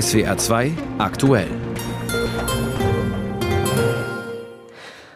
SWR 0.00 0.36
2 0.36 0.72
aktuell. 0.98 1.46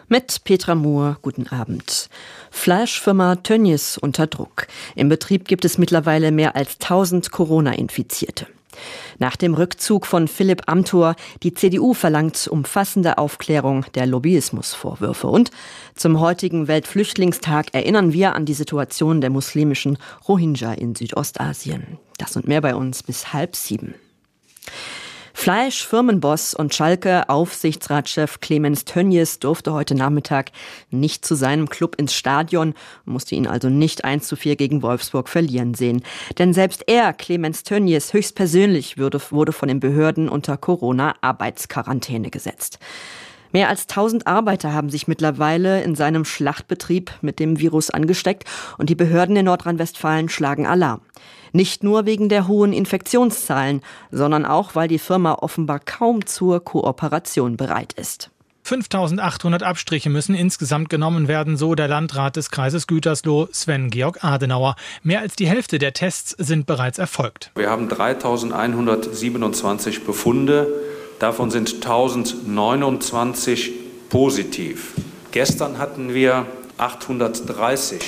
Mit 0.07 0.41
Petra 0.45 0.73
Mohr, 0.73 1.17
guten 1.21 1.47
Abend. 1.47 2.07
Fleischfirma 2.49 3.35
Tönnies 3.35 3.97
unter 3.97 4.25
Druck. 4.27 4.67
Im 4.95 5.09
Betrieb 5.09 5.49
gibt 5.49 5.65
es 5.65 5.77
mittlerweile 5.77 6.31
mehr 6.31 6.55
als 6.55 6.75
1000 6.79 7.29
Corona-Infizierte. 7.29 8.47
Nach 9.17 9.35
dem 9.35 9.53
Rückzug 9.53 10.05
von 10.05 10.29
Philipp 10.29 10.61
Amthor, 10.67 11.17
die 11.43 11.53
CDU 11.53 11.93
verlangt 11.93 12.47
umfassende 12.47 13.17
Aufklärung 13.17 13.85
der 13.95 14.05
Lobbyismusvorwürfe. 14.05 15.27
Und 15.27 15.51
zum 15.95 16.21
heutigen 16.21 16.69
Weltflüchtlingstag 16.69 17.73
erinnern 17.73 18.13
wir 18.13 18.33
an 18.33 18.45
die 18.45 18.53
Situation 18.53 19.19
der 19.19 19.29
muslimischen 19.29 19.97
Rohingya 20.29 20.71
in 20.71 20.95
Südostasien. 20.95 21.97
Das 22.17 22.37
und 22.37 22.47
mehr 22.47 22.61
bei 22.61 22.75
uns 22.75 23.03
bis 23.03 23.33
halb 23.33 23.57
sieben. 23.57 23.95
Fleisch, 25.33 25.87
Firmenboss 25.87 26.53
und 26.53 26.75
Schalke 26.75 27.29
Aufsichtsratschef 27.29 28.41
Clemens 28.41 28.83
Tönnies 28.83 29.39
durfte 29.39 29.71
heute 29.71 29.95
Nachmittag 29.95 30.51
nicht 30.91 31.23
zu 31.23 31.33
seinem 31.33 31.69
Club 31.69 31.95
ins 31.95 32.13
Stadion, 32.13 32.73
musste 33.05 33.35
ihn 33.35 33.47
also 33.47 33.69
nicht 33.69 34.03
1 34.03 34.27
zu 34.27 34.35
4 34.35 34.57
gegen 34.57 34.81
Wolfsburg 34.81 35.29
verlieren 35.29 35.75
sehen. 35.75 36.03
Denn 36.37 36.53
selbst 36.53 36.83
er, 36.87 37.13
Clemens 37.13 37.63
Tönnies, 37.63 38.11
höchstpersönlich 38.11 38.97
wurde, 38.97 39.21
wurde 39.31 39.53
von 39.53 39.69
den 39.69 39.79
Behörden 39.79 40.27
unter 40.27 40.57
Corona-Arbeitsquarantäne 40.57 42.31
gesetzt. 42.31 42.79
Mehr 43.51 43.69
als 43.69 43.87
1000 43.87 44.27
Arbeiter 44.27 44.73
haben 44.73 44.89
sich 44.89 45.07
mittlerweile 45.07 45.81
in 45.81 45.95
seinem 45.95 46.23
Schlachtbetrieb 46.23 47.11
mit 47.21 47.39
dem 47.39 47.59
Virus 47.59 47.89
angesteckt 47.89 48.45
und 48.77 48.89
die 48.89 48.95
Behörden 48.95 49.35
in 49.35 49.45
Nordrhein-Westfalen 49.45 50.29
schlagen 50.29 50.67
Alarm. 50.67 51.01
Nicht 51.51 51.83
nur 51.83 52.05
wegen 52.05 52.29
der 52.29 52.47
hohen 52.47 52.73
Infektionszahlen, 52.73 53.81
sondern 54.11 54.45
auch, 54.45 54.75
weil 54.75 54.87
die 54.87 54.99
Firma 54.99 55.33
offenbar 55.33 55.79
kaum 55.79 56.27
zur 56.27 56.63
Kooperation 56.63 57.57
bereit 57.57 57.93
ist. 57.93 58.29
5800 58.63 59.63
Abstriche 59.63 60.11
müssen 60.11 60.35
insgesamt 60.35 60.91
genommen 60.91 61.27
werden, 61.27 61.57
so 61.57 61.73
der 61.73 61.87
Landrat 61.87 62.35
des 62.35 62.51
Kreises 62.51 62.85
Gütersloh, 62.85 63.47
Sven-Georg 63.51 64.23
Adenauer. 64.23 64.75
Mehr 65.01 65.21
als 65.21 65.35
die 65.35 65.47
Hälfte 65.47 65.79
der 65.79 65.93
Tests 65.93 66.35
sind 66.37 66.67
bereits 66.67 66.99
erfolgt. 66.99 67.49
Wir 67.55 67.71
haben 67.71 67.89
3127 67.89 70.05
Befunde, 70.05 70.67
davon 71.19 71.51
sind 71.51 71.75
1029 71.75 73.71
positiv. 74.09 74.93
Gestern 75.31 75.77
hatten 75.77 76.13
wir 76.13 76.47
830 76.77 77.99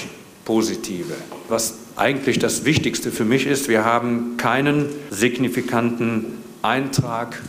positive. 0.46 1.14
Was 1.50 1.76
eigentlich 1.96 2.40
das 2.40 2.66
Wichtigste 2.66 3.12
für 3.12 3.26
mich 3.26 3.46
ist, 3.46 3.70
wir 3.70 3.86
haben 3.86 4.38
keinen 4.38 4.90
signifikanten 5.12 6.40
Eintrag 6.62 7.40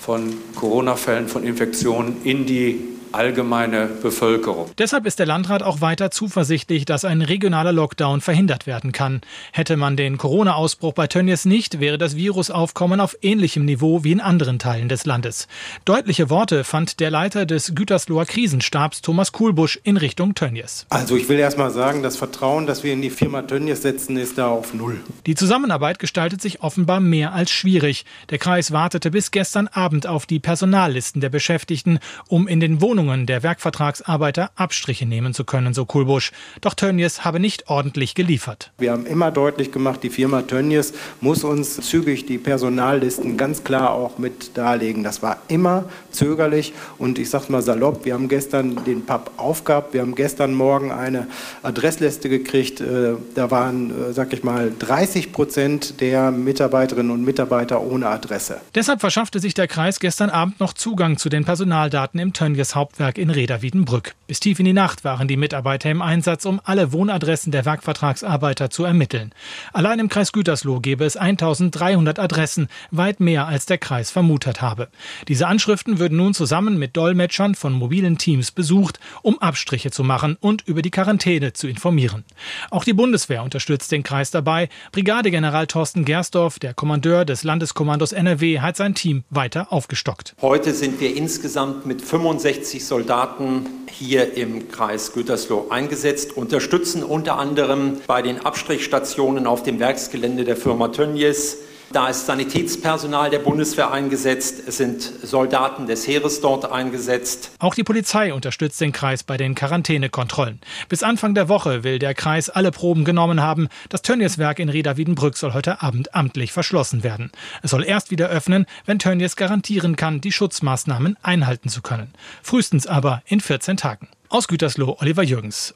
von 0.00 0.34
Corona-Fällen, 0.56 1.28
von 1.28 1.44
Infektionen 1.44 2.16
in 2.24 2.44
die 2.44 2.91
allgemeine 3.14 3.86
Bevölkerung. 3.86 4.70
Deshalb 4.78 5.06
ist 5.06 5.18
der 5.18 5.26
Landrat 5.26 5.62
auch 5.62 5.80
weiter 5.80 6.10
zuversichtlich, 6.10 6.84
dass 6.84 7.04
ein 7.04 7.22
regionaler 7.22 7.72
Lockdown 7.72 8.20
verhindert 8.20 8.66
werden 8.66 8.92
kann. 8.92 9.20
Hätte 9.52 9.76
man 9.76 9.96
den 9.96 10.18
Corona-Ausbruch 10.18 10.92
bei 10.92 11.06
Tönnies 11.06 11.44
nicht, 11.44 11.80
wäre 11.80 11.98
das 11.98 12.16
Virusaufkommen 12.16 13.00
auf 13.00 13.16
ähnlichem 13.22 13.64
Niveau 13.64 14.04
wie 14.04 14.12
in 14.12 14.20
anderen 14.20 14.58
Teilen 14.58 14.88
des 14.88 15.06
Landes. 15.06 15.48
Deutliche 15.84 16.30
Worte 16.30 16.64
fand 16.64 17.00
der 17.00 17.10
Leiter 17.10 17.46
des 17.46 17.74
Gütersloher 17.74 18.26
Krisenstabs 18.26 19.02
Thomas 19.02 19.32
Kuhlbusch 19.32 19.78
in 19.84 19.96
Richtung 19.96 20.34
Tönnies. 20.34 20.86
Also 20.88 21.16
ich 21.16 21.28
will 21.28 21.38
erst 21.38 21.58
mal 21.58 21.70
sagen, 21.70 22.02
das 22.02 22.16
Vertrauen, 22.16 22.66
das 22.66 22.82
wir 22.82 22.92
in 22.92 23.02
die 23.02 23.10
Firma 23.10 23.42
Tönnies 23.42 23.82
setzen, 23.82 24.16
ist 24.16 24.38
da 24.38 24.48
auf 24.48 24.74
Null. 24.74 25.00
Die 25.26 25.34
Zusammenarbeit 25.34 25.98
gestaltet 25.98 26.40
sich 26.40 26.62
offenbar 26.62 27.00
mehr 27.00 27.32
als 27.32 27.50
schwierig. 27.50 28.04
Der 28.30 28.38
Kreis 28.38 28.72
wartete 28.72 29.10
bis 29.10 29.30
gestern 29.30 29.68
Abend 29.68 30.06
auf 30.06 30.26
die 30.26 30.40
Personallisten 30.40 31.20
der 31.20 31.30
Beschäftigten, 31.30 31.98
um 32.28 32.48
in 32.48 32.60
den 32.60 32.80
Wohnungen 32.80 33.01
Wohnungen 33.02 33.26
der 33.26 33.42
Werkvertragsarbeiter 33.42 34.50
Abstriche 34.54 35.06
nehmen 35.06 35.34
zu 35.34 35.44
können, 35.44 35.74
so 35.74 35.84
Kulbusch. 35.84 36.30
Doch 36.60 36.74
Tönnies 36.74 37.24
habe 37.24 37.40
nicht 37.40 37.68
ordentlich 37.68 38.14
geliefert. 38.14 38.70
Wir 38.78 38.92
haben 38.92 39.06
immer 39.06 39.32
deutlich 39.32 39.72
gemacht, 39.72 40.04
die 40.04 40.10
Firma 40.10 40.42
Tönnies 40.42 40.94
muss 41.20 41.42
uns 41.42 41.80
zügig 41.80 42.26
die 42.26 42.38
Personallisten 42.38 43.36
ganz 43.36 43.64
klar 43.64 43.90
auch 43.90 44.18
mit 44.18 44.56
darlegen. 44.56 45.02
Das 45.02 45.20
war 45.20 45.38
immer 45.48 45.84
zögerlich 46.12 46.74
und 46.98 47.18
ich 47.18 47.28
sage 47.28 47.50
mal 47.50 47.60
salopp, 47.60 48.04
wir 48.04 48.14
haben 48.14 48.28
gestern 48.28 48.84
den 48.84 49.04
Pub 49.04 49.32
aufgehabt, 49.36 49.94
wir 49.94 50.02
haben 50.02 50.14
gestern 50.14 50.54
Morgen 50.54 50.92
eine 50.92 51.26
Adressliste 51.64 52.28
gekriegt, 52.28 52.80
äh, 52.80 53.14
da 53.34 53.50
waren, 53.50 53.90
äh, 53.90 54.12
sag 54.12 54.32
ich 54.32 54.44
mal, 54.44 54.70
30 54.78 55.32
Prozent 55.32 56.00
der 56.00 56.30
Mitarbeiterinnen 56.30 57.10
und 57.10 57.24
Mitarbeiter 57.24 57.82
ohne 57.82 58.06
Adresse. 58.06 58.60
Deshalb 58.76 59.00
verschaffte 59.00 59.40
sich 59.40 59.54
der 59.54 59.66
Kreis 59.66 59.98
gestern 59.98 60.30
Abend 60.30 60.60
noch 60.60 60.72
Zugang 60.72 61.16
zu 61.16 61.28
den 61.28 61.44
Personaldaten 61.44 62.20
im 62.20 62.32
Tönnies 62.32 62.76
Haupt 62.76 62.91
Hauptwerk 62.92 63.16
in 63.16 63.30
Reda-Wiedenbrück. 63.30 64.14
Bis 64.26 64.38
tief 64.40 64.58
in 64.58 64.66
die 64.66 64.74
Nacht 64.74 65.02
waren 65.02 65.26
die 65.26 65.38
Mitarbeiter 65.38 65.90
im 65.90 66.02
Einsatz, 66.02 66.44
um 66.44 66.60
alle 66.62 66.92
Wohnadressen 66.92 67.50
der 67.50 67.64
Werkvertragsarbeiter 67.64 68.68
zu 68.68 68.84
ermitteln. 68.84 69.32
Allein 69.72 69.98
im 69.98 70.10
Kreis 70.10 70.30
Gütersloh 70.32 70.78
gäbe 70.80 71.06
es 71.06 71.16
1300 71.16 72.18
Adressen, 72.18 72.68
weit 72.90 73.18
mehr 73.18 73.46
als 73.46 73.64
der 73.64 73.78
Kreis 73.78 74.10
vermutet 74.10 74.60
habe. 74.60 74.88
Diese 75.28 75.46
Anschriften 75.46 76.00
würden 76.00 76.18
nun 76.18 76.34
zusammen 76.34 76.78
mit 76.78 76.94
Dolmetschern 76.94 77.54
von 77.54 77.72
mobilen 77.72 78.18
Teams 78.18 78.50
besucht, 78.50 79.00
um 79.22 79.38
Abstriche 79.38 79.90
zu 79.90 80.04
machen 80.04 80.36
und 80.40 80.60
über 80.68 80.82
die 80.82 80.90
Quarantäne 80.90 81.54
zu 81.54 81.68
informieren. 81.68 82.24
Auch 82.70 82.84
die 82.84 82.92
Bundeswehr 82.92 83.42
unterstützt 83.42 83.90
den 83.90 84.02
Kreis 84.02 84.30
dabei. 84.30 84.68
Brigadegeneral 84.92 85.66
Thorsten 85.66 86.04
Gersdorf, 86.04 86.58
der 86.58 86.74
Kommandeur 86.74 87.24
des 87.24 87.42
Landeskommandos 87.42 88.12
NRW, 88.12 88.60
hat 88.60 88.76
sein 88.76 88.94
Team 88.94 89.24
weiter 89.30 89.72
aufgestockt. 89.72 90.34
Heute 90.42 90.74
sind 90.74 91.00
wir 91.00 91.16
insgesamt 91.16 91.86
mit 91.86 92.02
65 92.02 92.81
Soldaten 92.86 93.66
hier 93.90 94.36
im 94.36 94.68
Kreis 94.68 95.12
Gütersloh 95.12 95.68
eingesetzt, 95.70 96.36
unterstützen 96.36 97.02
unter 97.02 97.38
anderem 97.38 98.00
bei 98.06 98.22
den 98.22 98.44
Abstrichstationen 98.44 99.46
auf 99.46 99.62
dem 99.62 99.80
Werksgelände 99.80 100.44
der 100.44 100.56
Firma 100.56 100.88
Tönnies 100.88 101.58
da 101.92 102.08
ist 102.08 102.26
Sanitätspersonal 102.26 103.30
der 103.30 103.38
Bundeswehr 103.38 103.90
eingesetzt, 103.90 104.62
es 104.66 104.78
sind 104.78 105.02
Soldaten 105.02 105.86
des 105.86 106.06
Heeres 106.06 106.40
dort 106.40 106.70
eingesetzt. 106.70 107.50
Auch 107.58 107.74
die 107.74 107.84
Polizei 107.84 108.32
unterstützt 108.32 108.80
den 108.80 108.92
Kreis 108.92 109.22
bei 109.22 109.36
den 109.36 109.54
Quarantänekontrollen. 109.54 110.60
Bis 110.88 111.02
Anfang 111.02 111.34
der 111.34 111.48
Woche 111.48 111.84
will 111.84 111.98
der 111.98 112.14
Kreis 112.14 112.48
alle 112.48 112.70
Proben 112.70 113.04
genommen 113.04 113.42
haben. 113.42 113.68
Das 113.90 114.02
Tönnies-Werk 114.02 114.58
in 114.58 114.68
Reda-Wiedenbrück 114.68 115.36
soll 115.36 115.52
heute 115.52 115.82
Abend 115.82 116.14
amtlich 116.14 116.52
verschlossen 116.52 117.02
werden. 117.02 117.30
Es 117.62 117.70
soll 117.70 117.84
erst 117.84 118.10
wieder 118.10 118.28
öffnen, 118.28 118.66
wenn 118.86 118.98
Tönnies 118.98 119.36
garantieren 119.36 119.96
kann, 119.96 120.20
die 120.20 120.32
Schutzmaßnahmen 120.32 121.16
einhalten 121.22 121.68
zu 121.68 121.82
können. 121.82 122.12
Frühestens 122.42 122.86
aber 122.86 123.22
in 123.26 123.40
14 123.40 123.76
Tagen. 123.76 124.08
Aus 124.28 124.48
Gütersloh, 124.48 124.96
Oliver 125.00 125.22
Jürgens. 125.22 125.74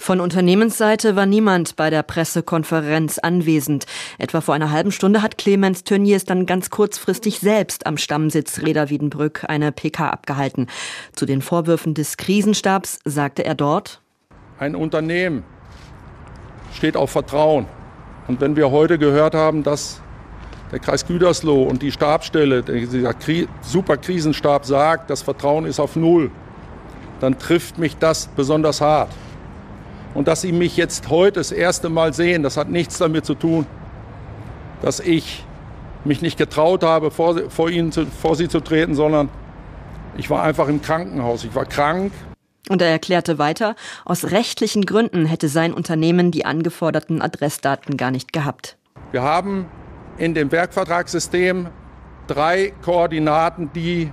Von 0.00 0.20
Unternehmensseite 0.20 1.16
war 1.16 1.26
niemand 1.26 1.76
bei 1.76 1.90
der 1.90 2.02
Pressekonferenz 2.02 3.18
anwesend. 3.18 3.84
Etwa 4.16 4.40
vor 4.40 4.54
einer 4.54 4.70
halben 4.70 4.92
Stunde 4.92 5.22
hat 5.22 5.36
Clemens 5.36 5.84
Tönnies 5.84 6.24
dann 6.24 6.46
ganz 6.46 6.70
kurzfristig 6.70 7.40
selbst 7.40 7.84
am 7.84 7.98
Stammsitz 7.98 8.60
Reda 8.64 8.88
Wiedenbrück 8.88 9.44
eine 9.48 9.70
PK 9.70 10.08
abgehalten. 10.08 10.68
Zu 11.14 11.26
den 11.26 11.42
Vorwürfen 11.42 11.92
des 11.92 12.16
Krisenstabs 12.16 13.00
sagte 13.04 13.44
er 13.44 13.54
dort, 13.54 14.00
Ein 14.58 14.76
Unternehmen 14.76 15.42
steht 16.72 16.96
auf 16.96 17.10
Vertrauen. 17.10 17.66
Und 18.28 18.40
wenn 18.40 18.56
wir 18.56 18.70
heute 18.70 18.98
gehört 18.98 19.34
haben, 19.34 19.62
dass 19.62 20.00
der 20.70 20.78
Kreis 20.78 21.06
Gütersloh 21.06 21.64
und 21.64 21.82
die 21.82 21.92
Stabstelle, 21.92 22.62
dieser 22.62 23.14
Superkrisenstab 23.62 24.64
sagt, 24.64 25.10
das 25.10 25.22
Vertrauen 25.22 25.66
ist 25.66 25.80
auf 25.80 25.96
Null, 25.96 26.30
dann 27.20 27.38
trifft 27.38 27.78
mich 27.78 27.96
das 27.96 28.28
besonders 28.28 28.80
hart. 28.80 29.10
Und 30.14 30.28
dass 30.28 30.40
Sie 30.40 30.52
mich 30.52 30.76
jetzt 30.76 31.10
heute 31.10 31.40
das 31.40 31.52
erste 31.52 31.88
Mal 31.88 32.12
sehen, 32.12 32.42
das 32.42 32.56
hat 32.56 32.70
nichts 32.70 32.98
damit 32.98 33.24
zu 33.24 33.34
tun, 33.34 33.66
dass 34.82 35.00
ich 35.00 35.44
mich 36.04 36.22
nicht 36.22 36.38
getraut 36.38 36.82
habe, 36.82 37.10
vor, 37.10 37.50
vor, 37.50 37.70
Ihnen 37.70 37.92
zu, 37.92 38.06
vor 38.06 38.36
Sie 38.36 38.48
zu 38.48 38.60
treten, 38.60 38.94
sondern 38.94 39.28
ich 40.16 40.30
war 40.30 40.42
einfach 40.42 40.68
im 40.68 40.82
Krankenhaus. 40.82 41.44
Ich 41.44 41.54
war 41.54 41.64
krank. 41.64 42.12
Und 42.68 42.82
er 42.82 42.88
erklärte 42.88 43.38
weiter, 43.38 43.76
aus 44.04 44.30
rechtlichen 44.30 44.84
Gründen 44.84 45.24
hätte 45.26 45.48
sein 45.48 45.72
Unternehmen 45.72 46.30
die 46.30 46.44
angeforderten 46.44 47.22
Adressdaten 47.22 47.96
gar 47.96 48.10
nicht 48.10 48.32
gehabt. 48.32 48.76
Wir 49.10 49.22
haben 49.22 49.66
in 50.18 50.34
dem 50.34 50.52
Werkvertragssystem 50.52 51.68
drei 52.26 52.74
Koordinaten, 52.82 53.70
die 53.74 54.12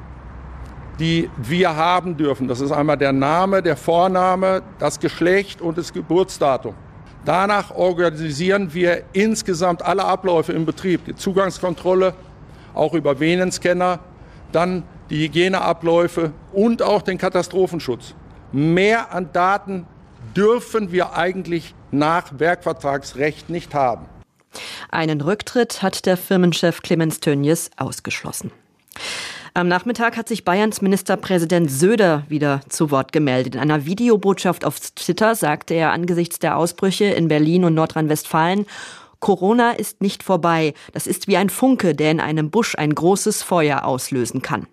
die 1.00 1.30
wir 1.38 1.76
haben 1.76 2.18
dürfen. 2.18 2.48
Das 2.48 2.62
ist 2.62 2.72
einmal 2.72 2.98
der 2.98 3.12
Name, 3.12 3.62
der 3.62 3.76
Vorname, 3.78 4.62
das 4.80 5.00
Geschlecht 5.00 5.62
und 5.62 5.78
das 5.78 5.92
Geburtsdatum. 5.94 6.76
Danach 7.26 7.72
organisieren 7.72 8.74
wir 8.74 9.04
insgesamt 9.14 9.82
alle 9.82 10.06
Abläufe 10.06 10.54
im 10.54 10.66
Betrieb, 10.66 11.06
die 11.06 11.16
Zugangskontrolle, 11.16 12.14
auch 12.74 12.94
über 12.94 13.20
Venenscanner, 13.20 14.00
dann 14.52 14.84
die 15.10 15.24
Hygieneabläufe 15.24 16.34
und 16.54 16.84
auch 16.84 17.02
den 17.02 17.18
Katastrophenschutz. 17.18 18.14
Mehr 18.52 19.12
an 19.14 19.30
Daten 19.34 19.88
dürfen 20.36 20.92
wir 20.92 21.16
eigentlich 21.16 21.74
nach 21.92 22.40
Werkvertragsrecht 22.40 23.50
nicht 23.50 23.74
haben. 23.74 24.06
Einen 24.90 25.22
Rücktritt 25.22 25.82
hat 25.82 26.06
der 26.06 26.18
Firmenchef 26.18 26.82
Clemens 26.82 27.20
Tönnies 27.20 27.72
ausgeschlossen. 27.78 28.52
Am 29.57 29.69
Nachmittag 29.69 30.18
hat 30.18 30.28
sich 30.28 30.44
Bayerns 30.44 30.81
Ministerpräsident 30.81 31.72
Söder 31.72 32.24
wieder 32.28 32.60
zu 32.68 32.92
Wort 32.92 33.13
gemeldet. 33.13 33.56
In 33.56 33.62
einer 33.62 33.86
Videobotschaft 33.86 34.66
auf 34.66 34.81
Twitter 34.81 35.34
sagte 35.34 35.74
er 35.74 35.94
angesichts 35.94 36.40
der 36.40 36.57
Ausbrüche 36.57 37.06
in 37.06 37.30
Berlin 37.30 37.63
und 37.63 37.74
Nordrhein-Westfalen, 37.74 38.66
Corona 39.22 39.72
ist 39.72 40.02
nicht 40.02 40.24
vorbei. 40.24 40.74
Das 40.92 41.07
ist 41.07 41.30
wie 41.30 41.38
ein 41.38 41.50
Funke, 41.50 41.96
der 41.96 42.12
in 42.12 42.19
einem 42.19 42.50
Busch 42.50 42.75
ein 42.78 42.94
großes 42.94 43.44
Feuer 43.44 43.86
auslösen 43.86 44.42
kann. 44.42 44.68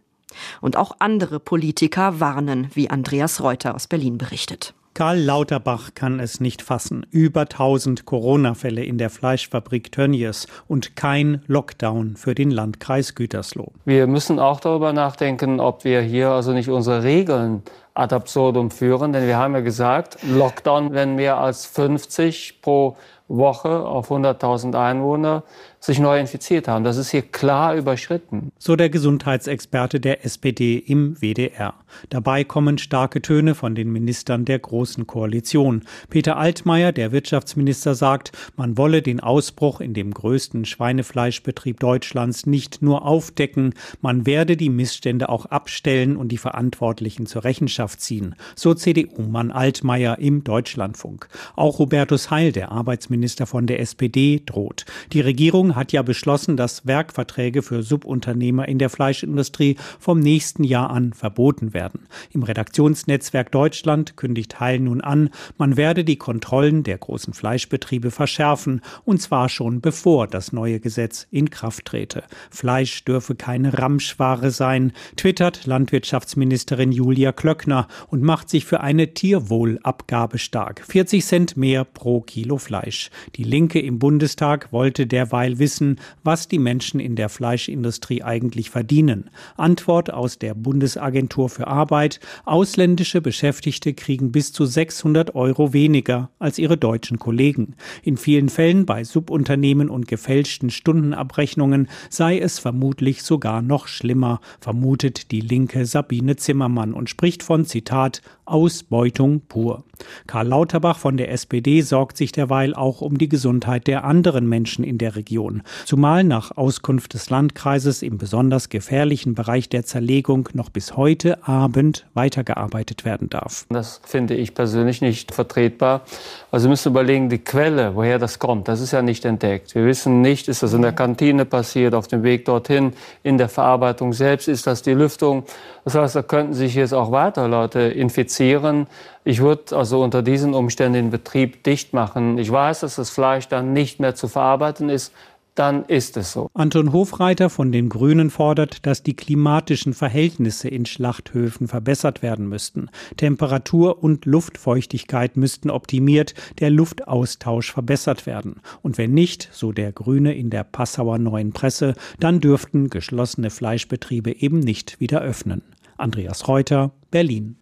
Und 0.61 0.77
auch 0.77 0.97
andere 0.99 1.39
Politiker 1.39 2.19
warnen, 2.19 2.69
wie 2.75 2.91
Andreas 2.91 3.41
Reuter 3.41 3.77
aus 3.77 3.87
Berlin 3.87 4.19
berichtet. 4.19 4.75
Karl 4.95 5.19
Lauterbach 5.19 5.95
kann 5.95 6.21
es 6.21 6.39
nicht 6.39 6.61
fassen. 6.61 7.07
Über 7.11 7.43
1000 7.43 8.05
Corona-Fälle 8.05 8.85
in 8.85 8.99
der 8.99 9.09
Fleischfabrik 9.09 9.91
Tönnies 9.91 10.47
und 10.69 10.97
kein 10.97 11.43
Lockdown 11.47 12.17
für 12.17 12.35
den 12.35 12.51
Landkreis 12.51 13.15
Gütersloh. 13.15 13.73
Wir 13.87 14.07
müssen 14.07 14.39
auch 14.39 14.61
darüber 14.61 14.93
nachdenken, 14.93 15.61
ob 15.61 15.85
wir 15.85 16.03
hier 16.03 16.31
also 16.31 16.53
nicht 16.53 16.69
unsere 16.69 17.03
Regeln 17.03 17.63
ad 17.95 18.15
absurdum 18.15 18.71
führen, 18.71 19.15
denn 19.15 19.27
wir 19.27 19.39
haben 19.39 19.55
ja 19.55 19.61
gesagt, 19.61 20.19
Lockdown, 20.23 20.93
wenn 20.93 21.15
mehr 21.15 21.39
als 21.39 21.65
50 21.65 22.61
pro 22.61 22.97
Woche 23.29 23.87
auf 23.87 24.11
100.000 24.11 24.79
Einwohner 24.79 25.43
sich 25.83 25.99
neu 25.99 26.21
infiziert 26.21 26.69
haben. 26.69 26.85
Das 26.85 26.97
ist 26.97 27.11
hier 27.11 27.23
klar 27.23 27.75
überschritten. 27.75 28.53
So 28.57 28.77
der 28.77 28.89
Gesundheitsexperte 28.89 29.99
der 29.99 30.25
SPD 30.25 30.77
im 30.77 31.21
WDR. 31.21 31.75
Dabei 32.09 32.45
kommen 32.45 32.79
starke 32.79 33.21
Töne 33.21 33.57
von 33.57 33.75
den 33.75 33.91
Ministern 33.91 34.45
der 34.45 34.61
Großen 34.61 35.09
Koalition. 35.09 35.83
Peter 36.09 36.37
Altmaier, 36.37 36.93
der 36.93 37.11
Wirtschaftsminister, 37.11 37.97
sagt, 37.97 38.31
man 38.57 38.79
wolle 38.79 39.03
den 39.03 39.19
Ausbruch 39.19 39.81
in 39.81 39.93
dem 39.93 40.15
größten 40.15 40.65
Schweinefleischbetrieb 40.67 41.81
Deutschlands 41.81 42.47
nicht 42.47 42.81
nur 42.81 43.05
aufdecken, 43.05 43.75
man 44.01 44.25
werde 44.25 44.57
die 44.57 44.71
Missstände 44.71 45.29
auch 45.29 45.47
abstellen 45.47 46.17
und 46.17 46.29
die 46.29 46.39
Verantwortlichen 46.39 47.27
zur 47.27 47.43
Rechenschaft 47.43 48.01
ziehen. 48.01 48.37
So 48.55 48.73
CDU-Mann 48.75 49.51
Altmaier 49.51 50.19
im 50.21 50.45
Deutschlandfunk. 50.45 51.29
Auch 51.57 51.81
Hubertus 51.81 52.31
Heil, 52.31 52.53
der 52.53 52.71
Arbeitsminister 52.71 53.47
von 53.47 53.67
der 53.67 53.81
SPD, 53.81 54.41
droht. 54.47 54.85
Die 55.13 55.21
Regierung 55.21 55.72
hat 55.75 55.93
ja 55.93 56.03
beschlossen, 56.03 56.57
dass 56.57 56.87
Werkverträge 56.87 57.63
für 57.63 57.83
Subunternehmer 57.83 58.69
in 58.69 58.79
der 58.79 58.91
Fleischindustrie 58.91 59.77
vom 59.99 60.21
nächsten 60.21 60.65
Jahr 60.65 60.91
an 60.91 61.13
verboten 61.13 61.75
werden. 61.75 62.07
Im 62.31 62.43
Redaktionsnetzwerk 62.43 63.53
Deutschland 63.53 64.17
kündigt 64.17 64.61
Heil 64.61 64.81
nun 64.81 65.01
an, 65.01 65.31
man 65.59 65.77
werde 65.77 66.05
die 66.05 66.17
Kontrollen 66.17 66.83
der 66.83 66.99
großen 66.99 67.33
Fleischbetriebe 67.33 68.11
verschärfen, 68.11 68.81
und 69.05 69.21
zwar 69.21 69.49
schon 69.49 69.81
bevor 69.81 70.27
das 70.27 70.53
neue 70.53 70.81
Gesetz 70.81 71.27
in 71.31 71.51
Kraft 71.51 71.87
trete. 71.87 72.25
Fleisch 72.51 73.05
dürfe 73.05 73.35
keine 73.35 73.79
Ramschware 73.79 74.51
sein, 74.51 74.93
twittert 75.17 75.67
Landwirtschaftsministerin 75.67 76.93
Julia 76.93 77.33
Klöckner 77.33 77.89
und 78.09 78.23
macht 78.23 78.51
sich 78.51 78.65
für 78.65 78.81
eine 78.81 79.15
Tierwohlabgabe 79.15 80.39
stark. 80.39 80.85
40 80.87 81.25
Cent 81.25 81.57
mehr 81.57 81.85
pro 81.85 82.21
Kilo 82.21 82.59
Fleisch. 82.59 83.11
Die 83.37 83.45
Linke 83.45 83.81
im 83.81 83.99
Bundestag 83.99 84.73
wollte 84.73 85.07
derweil 85.07 85.59
wissen, 85.63 86.01
was 86.25 86.49
die 86.49 86.59
Menschen 86.59 86.99
in 86.99 87.15
der 87.15 87.29
Fleischindustrie 87.29 88.25
eigentlich 88.25 88.69
verdienen. 88.69 89.31
Antwort 89.57 90.13
aus 90.13 90.41
der 90.41 90.55
Bundesagentur 90.55 91.49
für 91.49 91.69
Arbeit. 91.69 92.19
Ausländische 92.45 93.21
Beschäftigte 93.21 93.95
kriegen 93.95 94.33
bis 94.33 94.53
zu 94.53 94.67
600 94.67 95.37
Euro 95.37 95.73
weniger 95.73 96.31
als 96.41 96.59
ihre 96.59 96.77
deutschen 96.77 97.21
Kollegen. 97.21 97.77
In 98.03 98.17
vielen 98.17 98.49
Fällen 98.49 98.87
bei 98.87 99.05
Subunternehmen 99.05 99.89
und 99.89 100.09
gefälschten 100.09 100.71
Stundenabrechnungen 100.71 101.89
sei 102.11 102.41
es 102.41 102.59
vermutlich 102.59 103.23
sogar 103.23 103.63
noch 103.63 103.87
schlimmer, 103.87 104.41
vermutet 104.59 105.31
die 105.31 105.41
linke 105.41 105.87
Sabine 105.87 106.35
Zimmermann 106.35 106.93
und 106.93 107.09
spricht 107.09 107.45
von 107.45 107.65
Zitat 107.67 108.21
Ausbeutung 108.47 109.43
pur. 109.43 109.85
Karl 110.27 110.49
Lauterbach 110.49 110.99
von 110.99 111.17
der 111.17 111.31
SPD 111.31 111.81
sorgt 111.83 112.17
sich 112.17 112.33
derweil 112.33 112.75
auch 112.75 113.01
um 113.01 113.19
die 113.19 113.29
Gesundheit 113.29 113.87
der 113.87 114.05
anderen 114.05 114.49
Menschen 114.49 114.85
in 114.85 114.99
der 114.99 115.17
Region. 115.17 115.63
Zumal 115.85 116.25
nach 116.25 116.57
Auskunft 116.57 117.15
des 117.15 117.31
Landkreises 117.31 118.03
im 118.03 118.19
besonders 118.19 118.69
gefährlichen 118.69 119.35
Bereich 119.35 119.69
der 119.69 119.85
Zerlegung 119.85 120.49
noch 120.53 120.71
bis 120.71 120.97
heute 120.97 121.47
Abend 121.47 122.07
weitergearbeitet 122.15 123.05
werden 123.05 123.31
darf. 123.31 123.67
Das 123.71 124.01
finde 124.05 124.35
ich 124.35 124.55
persönlich 124.55 125.01
nicht 125.01 125.33
vertretbar. 125.35 126.03
Also 126.51 126.67
wir 126.67 126.71
müssen 126.71 126.91
überlegen, 126.91 127.29
die 127.29 127.39
Quelle, 127.39 127.95
woher 127.95 128.19
das 128.19 128.39
kommt, 128.39 128.69
das 128.69 128.81
ist 128.81 128.93
ja 128.93 129.03
nicht 129.03 129.25
entdeckt. 129.25 129.75
Wir 129.75 129.87
wissen 129.87 130.21
nicht, 130.21 130.49
ist 130.49 130.63
das 130.63 130.73
in 130.73 130.83
der 130.83 130.93
Kantine 130.93 131.45
passiert, 131.45 131.95
auf 131.95 132.09
dem 132.09 132.23
Weg 132.23 132.45
dorthin, 132.45 132.93
in 133.23 133.39
der 133.39 133.49
Verarbeitung 133.49 134.13
selbst, 134.13 134.49
ist 134.49 134.67
das 134.67 134.83
die 134.83 134.93
Lüftung. 134.93 135.45
Das 135.85 135.95
heißt, 135.95 136.17
da 136.17 136.23
könnten 136.23 136.55
sich 136.55 136.75
jetzt 136.75 136.95
auch 136.95 137.11
weiter 137.11 137.49
Leute 137.49 137.81
infizieren. 137.81 138.87
Ich 139.25 139.41
würde 139.41 139.77
also 139.77 140.03
unter 140.03 140.23
diesen 140.23 140.55
Umständen 140.55 140.95
den 140.95 141.11
Betrieb 141.11 141.63
dicht 141.63 141.93
machen. 141.93 142.39
Ich 142.39 142.51
weiß, 142.51 142.81
dass 142.81 142.97
das 142.97 143.11
Fleisch 143.11 143.49
dann 143.49 143.73
nicht 143.73 144.01
mehr 144.01 144.15
zu 144.15 144.29
verarbeiten 144.29 144.89
ist 144.89 145.13
dann 145.55 145.85
ist 145.85 146.17
es 146.17 146.33
so. 146.33 146.49
Anton 146.55 146.93
Hofreiter 146.93 147.51
von 147.51 147.73
den 147.73 147.89
Grünen 147.89 148.31
fordert, 148.31 148.87
dass 148.87 149.03
die 149.03 149.15
klimatischen 149.15 149.93
Verhältnisse 149.93 150.69
in 150.69 150.87
Schlachthöfen 150.87 151.69
verbessert 151.69 152.23
werden 152.23 152.49
müssten. 152.49 152.89
Temperatur 153.17 154.03
und 154.03 154.25
Luftfeuchtigkeit 154.25 155.37
müssten 155.37 155.71
optimiert, 155.71 156.35
der 156.59 156.71
Luftaustausch 156.71 157.73
verbessert 157.73 158.27
werden. 158.27 158.61
Und 158.83 158.99
wenn 158.99 159.13
nicht, 159.13 159.49
so 159.53 159.73
der 159.73 159.93
Grüne 159.93 160.35
in 160.35 160.51
der 160.51 160.65
Passauer 160.65 161.19
Neuen 161.19 161.53
Presse, 161.53 161.95
dann 162.19 162.41
dürften 162.41 162.89
geschlossene 162.89 163.51
Fleischbetriebe 163.51 164.33
eben 164.33 164.61
nicht 164.61 165.01
wieder 165.01 165.21
öffnen. 165.21 165.63
Andreas 165.99 166.49
Reuter, 166.49 166.93
Berlin. 167.11 167.62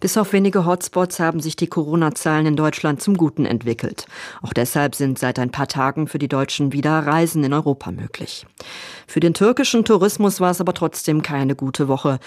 Bis 0.00 0.16
auf 0.16 0.32
wenige 0.32 0.66
Hotspots 0.66 1.20
haben 1.20 1.40
sich 1.40 1.56
die 1.56 1.68
Corona-Zahlen 1.68 2.46
in 2.46 2.56
Deutschland 2.56 3.00
zum 3.00 3.16
Guten 3.16 3.46
entwickelt. 3.46 4.06
Auch 4.42 4.52
deshalb 4.52 4.94
sind 4.94 5.18
seit 5.18 5.38
ein 5.38 5.50
paar 5.50 5.68
Tagen 5.68 6.06
für 6.06 6.18
die 6.18 6.28
Deutschen 6.28 6.72
wieder 6.72 7.06
Reisen 7.06 7.44
in 7.44 7.52
Europa 7.52 7.90
möglich. 7.90 8.46
Für 9.06 9.20
den 9.20 9.34
türkischen 9.34 9.84
Tourismus 9.84 10.40
war 10.40 10.50
es 10.50 10.60
aber 10.60 10.74
trotzdem 10.74 11.22
keine 11.22 11.56
gute 11.56 11.88
Woche. 11.88 12.18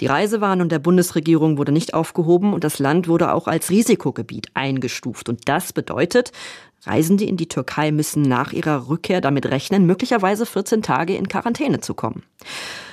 Die 0.00 0.06
Reisewarnung 0.06 0.68
der 0.68 0.80
Bundesregierung 0.80 1.56
wurde 1.56 1.72
nicht 1.72 1.94
aufgehoben 1.94 2.52
und 2.52 2.64
das 2.64 2.78
Land 2.78 3.06
wurde 3.06 3.32
auch 3.32 3.46
als 3.46 3.70
Risikogebiet 3.70 4.48
eingestuft. 4.54 5.28
Und 5.28 5.48
das 5.48 5.72
bedeutet, 5.72 6.32
Reisende 6.86 7.24
in 7.24 7.36
die 7.36 7.48
Türkei 7.48 7.92
müssen 7.92 8.22
nach 8.22 8.52
ihrer 8.52 8.88
Rückkehr 8.88 9.20
damit 9.20 9.46
rechnen, 9.46 9.86
möglicherweise 9.86 10.44
14 10.44 10.82
Tage 10.82 11.16
in 11.16 11.28
Quarantäne 11.28 11.80
zu 11.80 11.94
kommen. 11.94 12.22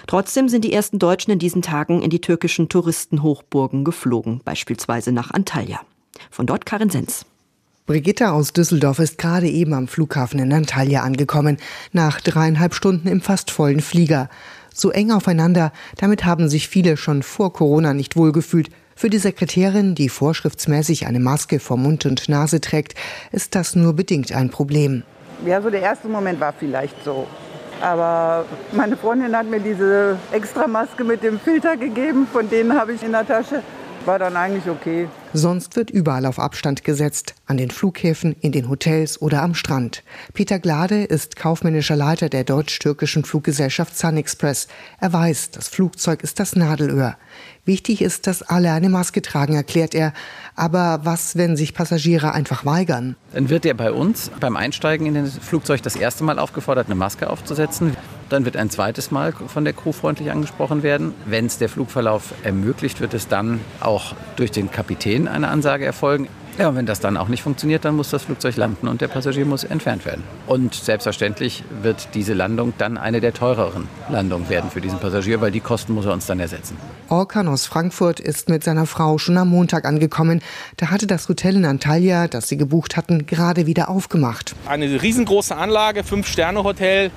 Trotzdem 0.07 0.47
sind 0.47 0.63
die 0.63 0.73
ersten 0.73 0.99
Deutschen 0.99 1.31
in 1.31 1.39
diesen 1.39 1.61
Tagen 1.61 2.01
in 2.01 2.09
die 2.09 2.21
türkischen 2.21 2.69
Touristenhochburgen 2.69 3.83
geflogen, 3.83 4.41
beispielsweise 4.43 5.11
nach 5.11 5.31
Antalya. 5.31 5.81
Von 6.29 6.45
dort 6.45 6.65
Karin 6.65 6.89
Sens. 6.89 7.25
Brigitte 7.85 8.31
aus 8.31 8.53
Düsseldorf 8.53 8.99
ist 8.99 9.17
gerade 9.17 9.49
eben 9.49 9.73
am 9.73 9.87
Flughafen 9.87 10.39
in 10.39 10.53
Antalya 10.53 11.01
angekommen, 11.01 11.57
nach 11.91 12.21
dreieinhalb 12.21 12.73
Stunden 12.73 13.07
im 13.07 13.21
fast 13.21 13.51
vollen 13.51 13.81
Flieger. 13.81 14.29
So 14.73 14.89
eng 14.91 15.11
aufeinander, 15.11 15.71
damit 15.97 16.25
haben 16.25 16.49
sich 16.49 16.69
viele 16.69 16.97
schon 16.97 17.23
vor 17.23 17.53
Corona 17.53 17.93
nicht 17.93 18.15
wohlgefühlt. 18.15 18.69
Für 18.95 19.09
die 19.09 19.17
Sekretärin, 19.17 19.95
die 19.95 20.09
vorschriftsmäßig 20.09 21.07
eine 21.07 21.19
Maske 21.19 21.59
vor 21.59 21.77
Mund 21.77 22.05
und 22.05 22.29
Nase 22.29 22.61
trägt, 22.61 22.95
ist 23.31 23.55
das 23.55 23.75
nur 23.75 23.93
bedingt 23.93 24.31
ein 24.31 24.49
Problem. 24.49 25.03
Ja, 25.45 25.61
so 25.61 25.69
der 25.69 25.81
erste 25.81 26.07
Moment 26.07 26.39
war 26.39 26.53
vielleicht 26.53 27.03
so. 27.03 27.27
Aber 27.81 28.45
meine 28.73 28.95
Freundin 28.95 29.35
hat 29.35 29.47
mir 29.47 29.59
diese 29.59 30.17
Extramaske 30.31 31.03
mit 31.03 31.23
dem 31.23 31.39
Filter 31.39 31.75
gegeben, 31.77 32.27
von 32.31 32.47
denen 32.47 32.73
habe 32.73 32.93
ich 32.93 33.01
in 33.01 33.11
der 33.11 33.25
Tasche. 33.25 33.63
War 34.05 34.17
dann 34.17 34.35
eigentlich 34.35 34.67
okay. 34.67 35.07
Sonst 35.33 35.75
wird 35.75 35.91
überall 35.91 36.25
auf 36.25 36.39
Abstand 36.39 36.83
gesetzt, 36.83 37.35
an 37.45 37.57
den 37.57 37.69
Flughäfen, 37.69 38.35
in 38.41 38.51
den 38.51 38.67
Hotels 38.67 39.21
oder 39.21 39.43
am 39.43 39.53
Strand. 39.53 40.03
Peter 40.33 40.57
Glade 40.57 41.03
ist 41.03 41.35
kaufmännischer 41.35 41.95
Leiter 41.95 42.27
der 42.27 42.43
deutsch-türkischen 42.43 43.23
Fluggesellschaft 43.23 43.95
Sun 43.95 44.17
Express. 44.17 44.67
Er 44.99 45.13
weiß, 45.13 45.51
das 45.51 45.67
Flugzeug 45.67 46.23
ist 46.23 46.39
das 46.39 46.55
Nadelöhr. 46.55 47.15
Wichtig 47.63 48.01
ist, 48.01 48.25
dass 48.25 48.41
alle 48.41 48.71
eine 48.71 48.89
Maske 48.89 49.21
tragen, 49.21 49.53
erklärt 49.53 49.93
er. 49.93 50.13
Aber 50.55 51.01
was, 51.03 51.37
wenn 51.37 51.55
sich 51.55 51.75
Passagiere 51.75 52.33
einfach 52.33 52.65
weigern? 52.65 53.15
Dann 53.33 53.49
wird 53.49 53.67
er 53.67 53.75
bei 53.75 53.91
uns 53.91 54.31
beim 54.39 54.57
Einsteigen 54.57 55.05
in 55.05 55.13
das 55.13 55.37
Flugzeug 55.37 55.83
das 55.83 55.95
erste 55.95 56.23
Mal 56.23 56.39
aufgefordert, 56.39 56.87
eine 56.87 56.95
Maske 56.95 57.29
aufzusetzen. 57.29 57.95
Dann 58.31 58.45
wird 58.45 58.55
ein 58.55 58.69
zweites 58.69 59.11
Mal 59.11 59.33
von 59.33 59.65
der 59.65 59.73
Crew 59.73 59.91
freundlich 59.91 60.31
angesprochen 60.31 60.83
werden. 60.83 61.13
Wenn 61.25 61.47
es 61.47 61.57
der 61.57 61.67
Flugverlauf 61.67 62.33
ermöglicht, 62.43 63.01
wird 63.01 63.13
es 63.13 63.27
dann 63.27 63.59
auch 63.81 64.15
durch 64.37 64.51
den 64.51 64.71
Kapitän 64.71 65.27
eine 65.27 65.49
Ansage 65.49 65.83
erfolgen. 65.85 66.29
Ja, 66.61 66.69
und 66.69 66.75
wenn 66.75 66.85
das 66.85 66.99
dann 66.99 67.17
auch 67.17 67.27
nicht 67.27 67.41
funktioniert, 67.41 67.85
dann 67.85 67.95
muss 67.95 68.11
das 68.11 68.21
Flugzeug 68.21 68.55
landen 68.55 68.87
und 68.87 69.01
der 69.01 69.07
Passagier 69.07 69.47
muss 69.47 69.63
entfernt 69.63 70.05
werden. 70.05 70.23
Und 70.45 70.75
selbstverständlich 70.75 71.63
wird 71.81 72.09
diese 72.13 72.35
Landung 72.35 72.73
dann 72.77 72.99
eine 72.99 73.19
der 73.19 73.33
teureren 73.33 73.87
Landungen 74.09 74.47
werden 74.47 74.69
für 74.69 74.79
diesen 74.79 74.99
Passagier, 74.99 75.41
weil 75.41 75.49
die 75.49 75.59
Kosten 75.59 75.93
muss 75.93 76.05
er 76.05 76.13
uns 76.13 76.27
dann 76.27 76.39
ersetzen. 76.39 76.77
Orkan 77.09 77.47
aus 77.47 77.65
Frankfurt 77.65 78.19
ist 78.19 78.47
mit 78.47 78.63
seiner 78.63 78.85
Frau 78.85 79.17
schon 79.17 79.39
am 79.39 79.49
Montag 79.49 79.85
angekommen. 79.85 80.43
Da 80.77 80.91
hatte 80.91 81.07
das 81.07 81.27
Hotel 81.27 81.55
in 81.55 81.65
Antalya, 81.65 82.27
das 82.27 82.47
sie 82.47 82.57
gebucht 82.57 82.95
hatten, 82.95 83.25
gerade 83.25 83.65
wieder 83.65 83.89
aufgemacht. 83.89 84.53
Eine 84.67 85.01
riesengroße 85.01 85.55
Anlage, 85.55 86.03
Fünf-Sterne-Hotel. 86.03 87.09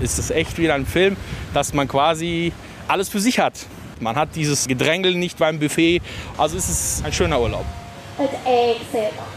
Ist 0.00 0.18
es 0.18 0.32
echt 0.32 0.58
wieder 0.58 0.74
ein 0.74 0.86
Film, 0.86 1.16
dass 1.54 1.72
man 1.72 1.86
quasi 1.86 2.52
alles 2.88 3.08
für 3.08 3.20
sich 3.20 3.38
hat. 3.38 3.64
Man 4.00 4.16
hat 4.16 4.30
dieses 4.34 4.66
Gedrängel 4.66 5.14
nicht 5.14 5.38
beim 5.38 5.60
Buffet. 5.60 6.02
Also 6.36 6.56
es 6.56 6.68
ist 6.68 7.04
ein 7.04 7.12
schöner 7.12 7.40
Urlaub. 7.40 7.64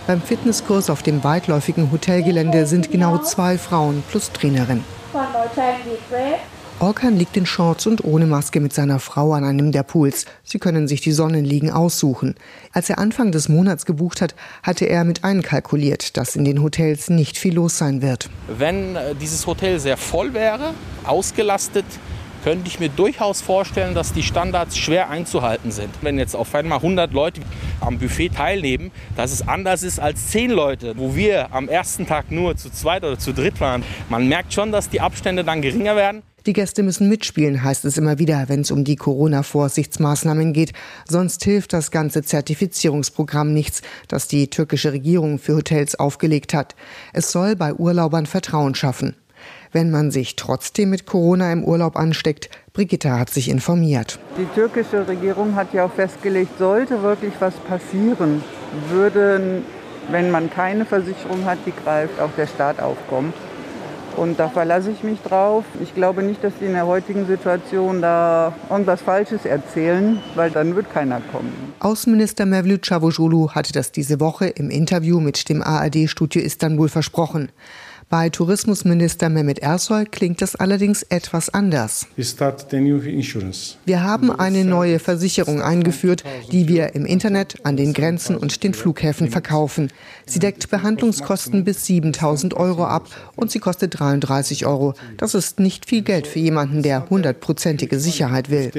Beim 0.08 0.22
Fitnesskurs 0.22 0.90
auf 0.90 1.04
dem 1.04 1.24
weitläufigen 1.24 1.92
Hotelgelände 1.92 2.66
sind 2.66 2.92
genau 2.92 3.20
zwei 3.20 3.58
Frauen 3.58 4.04
plus 4.10 4.32
Trainerin. 4.32 4.84
Orkan 6.80 7.16
liegt 7.16 7.38
in 7.38 7.46
Shorts 7.46 7.86
und 7.86 8.04
ohne 8.04 8.26
Maske 8.26 8.60
mit 8.60 8.74
seiner 8.74 8.98
Frau 8.98 9.34
an 9.34 9.44
einem 9.44 9.72
der 9.72 9.84
Pools. 9.84 10.26
Sie 10.44 10.58
können 10.58 10.88
sich 10.88 11.00
die 11.00 11.12
Sonnenliegen 11.12 11.70
aussuchen. 11.70 12.34
Als 12.74 12.90
er 12.90 12.98
Anfang 12.98 13.32
des 13.32 13.50
Monats 13.50 13.86
gebucht 13.86 14.20
hat, 14.20 14.34
hatte 14.64 14.86
er 14.86 15.04
mit 15.04 15.24
einkalkuliert, 15.24 16.18
dass 16.18 16.36
in 16.36 16.44
den 16.44 16.64
Hotels 16.64 17.12
nicht 17.12 17.38
viel 17.38 17.54
los 17.54 17.78
sein 17.78 18.02
wird. 18.02 18.32
Wenn 18.48 18.96
äh, 18.96 19.14
dieses 19.14 19.46
Hotel 19.46 19.80
sehr 19.80 19.96
voll 19.96 20.34
wäre, 20.34 20.74
ausgelastet, 21.04 21.86
könnte 22.44 22.68
ich 22.68 22.80
mir 22.80 22.90
durchaus 22.90 23.42
vorstellen, 23.42 23.94
dass 23.94 24.14
die 24.14 24.24
Standards 24.24 24.78
schwer 24.78 25.10
einzuhalten 25.10 25.72
sind. 25.72 25.90
Wenn 26.02 26.18
jetzt 26.18 26.36
auf 26.36 26.54
einmal 26.56 26.80
100 26.80 27.14
Leute 27.14 27.42
am 27.80 28.00
Buffet 28.00 28.30
teilnehmen, 28.30 28.92
dass 29.16 29.32
es 29.32 29.48
anders 29.48 29.84
ist 29.84 30.00
als 30.00 30.28
10 30.28 30.52
Leute, 30.52 30.98
wo 30.98 31.16
wir 31.16 31.54
am 31.54 31.70
ersten 31.70 32.08
Tag 32.08 32.32
nur 32.32 32.56
zu 32.58 32.72
zweit 32.72 33.04
oder 33.04 33.18
zu 33.18 33.34
dritt 33.34 33.60
waren. 33.62 33.84
Man 34.10 34.28
merkt 34.28 34.54
schon, 34.54 34.72
dass 34.72 34.90
die 34.90 35.02
Abstände 35.02 35.44
dann 35.44 35.62
geringer 35.62 35.96
werden. 35.96 36.24
Die 36.48 36.54
Gäste 36.54 36.82
müssen 36.82 37.08
mitspielen, 37.08 37.64
heißt 37.64 37.86
es 37.86 38.00
immer 38.00 38.18
wieder, 38.18 38.46
wenn 38.48 38.62
es 38.62 38.72
um 38.72 38.84
die 38.84 38.96
Corona-Vorsichtsmaßnahmen 38.96 40.54
geht. 40.54 40.74
Sonst 41.08 41.44
hilft 41.44 41.72
das 41.72 41.92
ganze 41.92 42.24
Zertifizierungsprogramm 42.24 43.54
nichts, 43.54 43.84
das 44.08 44.28
die 44.28 44.50
türkische 44.50 44.92
Regierung 44.92 45.38
für 45.38 45.58
Hotels 45.58 45.94
aufgelegt 46.00 46.56
hat. 46.56 46.76
Es 47.14 47.32
soll 47.32 47.56
bei 47.56 47.76
Urlaubern 47.76 48.26
Vertrauen 48.26 48.74
schaffen 48.74 49.16
wenn 49.72 49.92
man 49.92 50.12
sich 50.12 50.36
trotzdem 50.36 50.90
mit 50.90 51.06
Corona 51.06 51.52
im 51.52 51.64
Urlaub 51.64 51.96
ansteckt. 51.96 52.50
Brigitte 52.74 53.18
hat 53.18 53.30
sich 53.30 53.50
informiert. 53.50 54.20
Die 54.38 54.46
türkische 54.56 55.08
Regierung 55.08 55.56
hat 55.56 55.74
ja 55.74 55.86
auch 55.86 55.94
festgelegt, 55.94 56.58
sollte 56.58 57.02
wirklich 57.04 57.34
was 57.40 57.54
passieren, 57.56 58.44
würde, 58.90 59.62
wenn 60.10 60.32
man 60.32 60.50
keine 60.50 60.86
Versicherung 60.86 61.46
hat, 61.46 61.60
die 61.66 61.74
greift, 61.84 62.20
auch 62.20 62.32
der 62.38 62.48
Staat 62.48 62.80
aufkommen. 62.80 63.34
Und 64.18 64.40
da 64.40 64.50
verlasse 64.50 64.92
ich 64.92 65.04
mich 65.04 65.20
drauf. 65.22 65.64
Ich 65.82 65.96
glaube 65.96 66.22
nicht, 66.22 66.44
dass 66.44 66.54
die 66.60 66.66
in 66.66 66.74
der 66.74 66.86
heutigen 66.86 67.26
Situation 67.28 68.02
da 68.02 68.54
irgendwas 68.70 69.02
Falsches 69.02 69.46
erzählen, 69.46 70.20
weil 70.36 70.52
dann 70.52 70.76
wird 70.76 70.92
keiner 70.92 71.22
kommen. 71.32 71.54
Außenminister 71.80 72.46
Mevlüt 72.46 72.84
Çavuşoğlu 72.84 73.50
hatte 73.56 73.74
das 73.74 73.92
diese 73.92 74.20
Woche 74.20 74.48
im 74.48 74.70
Interview 74.70 75.22
mit 75.22 75.50
dem 75.50 75.62
ARD-Studio 75.62 76.42
Istanbul 76.42 76.90
versprochen. 76.90 77.50
Bei 78.12 78.30
Tourismusminister 78.30 79.30
Mehmet 79.30 79.60
Ersoy 79.60 80.04
klingt 80.04 80.42
das 80.42 80.58
allerdings 80.58 81.04
etwas 81.04 81.48
anders. 81.48 82.08
Wir 83.86 84.04
haben 84.04 84.32
eine 84.32 84.66
neue 84.66 85.00
Versicherung 85.00 85.62
eingeführt, 85.62 86.26
die 86.52 86.68
wir 86.68 86.94
im 86.94 87.06
Internet, 87.06 87.56
an 87.64 87.78
den 87.78 87.94
Grenzen 87.94 88.36
und 88.36 88.66
den 88.66 88.74
Flughäfen 88.74 89.30
verkaufen. 89.30 89.94
Sie 90.26 90.40
deckt 90.40 90.70
Behandlungskosten 90.70 91.64
bis 91.64 91.86
7000 91.86 92.54
Euro 92.54 92.84
ab 92.84 93.08
und 93.38 93.50
sie 93.50 93.60
kostet 93.60 93.98
33 93.98 94.66
Euro. 94.66 94.94
Das 95.16 95.34
ist 95.34 95.62
nicht 95.62 95.88
viel 95.88 96.02
Geld 96.02 96.28
für 96.28 96.40
jemanden, 96.40 96.84
der 96.84 97.10
hundertprozentige 97.10 97.98
Sicherheit 97.98 98.50
will. 98.50 98.72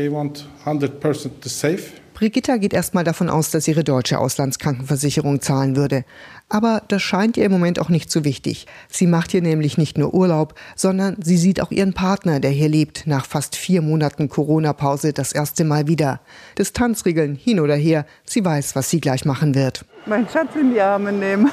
Brigitta 2.22 2.56
geht 2.56 2.72
erstmal 2.72 3.02
davon 3.02 3.28
aus, 3.28 3.50
dass 3.50 3.66
ihre 3.66 3.82
deutsche 3.82 4.20
Auslandskrankenversicherung 4.20 5.40
zahlen 5.40 5.74
würde. 5.74 6.04
Aber 6.48 6.80
das 6.86 7.02
scheint 7.02 7.36
ihr 7.36 7.44
im 7.44 7.50
Moment 7.50 7.80
auch 7.80 7.88
nicht 7.88 8.12
so 8.12 8.22
wichtig. 8.22 8.68
Sie 8.88 9.08
macht 9.08 9.32
hier 9.32 9.42
nämlich 9.42 9.76
nicht 9.76 9.98
nur 9.98 10.14
Urlaub, 10.14 10.54
sondern 10.76 11.16
sie 11.20 11.36
sieht 11.36 11.60
auch 11.60 11.72
ihren 11.72 11.94
Partner, 11.94 12.38
der 12.38 12.52
hier 12.52 12.68
lebt, 12.68 13.08
nach 13.08 13.26
fast 13.26 13.56
vier 13.56 13.82
Monaten 13.82 14.28
Corona-Pause 14.28 15.12
das 15.12 15.32
erste 15.32 15.64
Mal 15.64 15.88
wieder. 15.88 16.20
Distanzregeln 16.56 17.34
hin 17.34 17.58
oder 17.58 17.74
her, 17.74 18.06
sie 18.24 18.44
weiß, 18.44 18.76
was 18.76 18.88
sie 18.88 19.00
gleich 19.00 19.24
machen 19.24 19.56
wird. 19.56 19.84
Mein 20.06 20.28
Schatz 20.28 20.54
in 20.54 20.72
die 20.74 20.80
Arme 20.80 21.10
nehmen. 21.10 21.50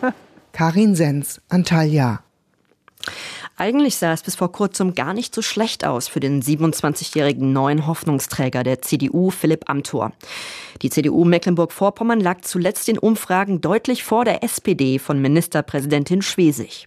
Karin 0.52 0.94
Sens, 0.94 1.42
Antalya. 1.50 2.20
Eigentlich 3.58 3.96
sah 3.96 4.12
es 4.12 4.22
bis 4.22 4.36
vor 4.36 4.52
kurzem 4.52 4.94
gar 4.94 5.14
nicht 5.14 5.34
so 5.34 5.40
schlecht 5.40 5.86
aus 5.86 6.08
für 6.08 6.20
den 6.20 6.42
27-jährigen 6.42 7.54
neuen 7.54 7.86
Hoffnungsträger 7.86 8.62
der 8.62 8.82
CDU, 8.82 9.30
Philipp 9.30 9.70
Amthor. 9.70 10.12
Die 10.82 10.90
CDU 10.90 11.24
Mecklenburg-Vorpommern 11.24 12.20
lag 12.20 12.42
zuletzt 12.42 12.86
in 12.90 12.98
Umfragen 12.98 13.62
deutlich 13.62 14.04
vor 14.04 14.26
der 14.26 14.44
SPD 14.44 14.98
von 14.98 15.22
Ministerpräsidentin 15.22 16.20
Schwesig. 16.20 16.86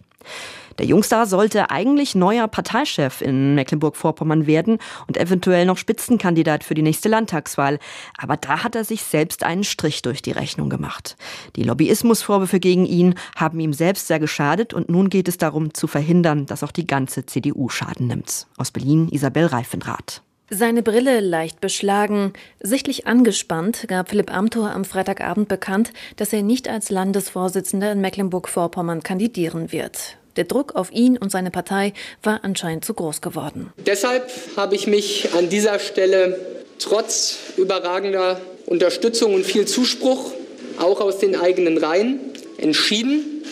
Der 0.80 0.86
Jungstar 0.86 1.26
sollte 1.26 1.68
eigentlich 1.68 2.14
neuer 2.14 2.48
Parteichef 2.48 3.20
in 3.20 3.54
Mecklenburg-Vorpommern 3.54 4.46
werden 4.46 4.78
und 5.06 5.18
eventuell 5.18 5.66
noch 5.66 5.76
Spitzenkandidat 5.76 6.64
für 6.64 6.72
die 6.72 6.80
nächste 6.80 7.10
Landtagswahl. 7.10 7.78
Aber 8.16 8.38
da 8.38 8.64
hat 8.64 8.74
er 8.74 8.84
sich 8.84 9.02
selbst 9.02 9.44
einen 9.44 9.62
Strich 9.62 10.00
durch 10.00 10.22
die 10.22 10.30
Rechnung 10.30 10.70
gemacht. 10.70 11.18
Die 11.56 11.64
Lobbyismusvorwürfe 11.64 12.60
gegen 12.60 12.86
ihn 12.86 13.14
haben 13.36 13.60
ihm 13.60 13.74
selbst 13.74 14.06
sehr 14.06 14.20
geschadet 14.20 14.72
und 14.72 14.88
nun 14.88 15.10
geht 15.10 15.28
es 15.28 15.36
darum 15.36 15.74
zu 15.74 15.86
verhindern, 15.86 16.46
dass 16.46 16.62
auch 16.62 16.72
die 16.72 16.86
ganze 16.86 17.26
CDU 17.26 17.68
Schaden 17.68 18.06
nimmt. 18.06 18.46
Aus 18.56 18.70
Berlin 18.70 19.10
Isabel 19.10 19.44
Reifenrath. 19.44 20.22
Seine 20.48 20.82
Brille 20.82 21.20
leicht 21.20 21.60
beschlagen, 21.60 22.32
sichtlich 22.58 23.06
angespannt, 23.06 23.84
gab 23.86 24.08
Philipp 24.08 24.34
Amthor 24.34 24.70
am 24.70 24.86
Freitagabend 24.86 25.48
bekannt, 25.48 25.92
dass 26.16 26.32
er 26.32 26.42
nicht 26.42 26.70
als 26.70 26.88
Landesvorsitzender 26.88 27.92
in 27.92 28.00
Mecklenburg-Vorpommern 28.00 29.02
kandidieren 29.02 29.72
wird. 29.72 30.16
Der 30.40 30.46
Druck 30.46 30.74
auf 30.74 30.90
ihn 30.90 31.18
und 31.18 31.30
seine 31.30 31.50
Partei 31.50 31.92
war 32.22 32.40
anscheinend 32.44 32.82
zu 32.82 32.94
groß 32.94 33.20
geworden. 33.20 33.74
Deshalb 33.84 34.30
habe 34.56 34.74
ich 34.74 34.86
mich 34.86 35.28
an 35.36 35.50
dieser 35.50 35.78
Stelle 35.78 36.40
trotz 36.78 37.36
überragender 37.58 38.40
Unterstützung 38.64 39.34
und 39.34 39.44
viel 39.44 39.66
Zuspruch, 39.66 40.32
auch 40.78 41.02
aus 41.02 41.18
den 41.18 41.36
eigenen 41.36 41.76
Reihen, 41.76 42.20
entschieden, 42.56 43.42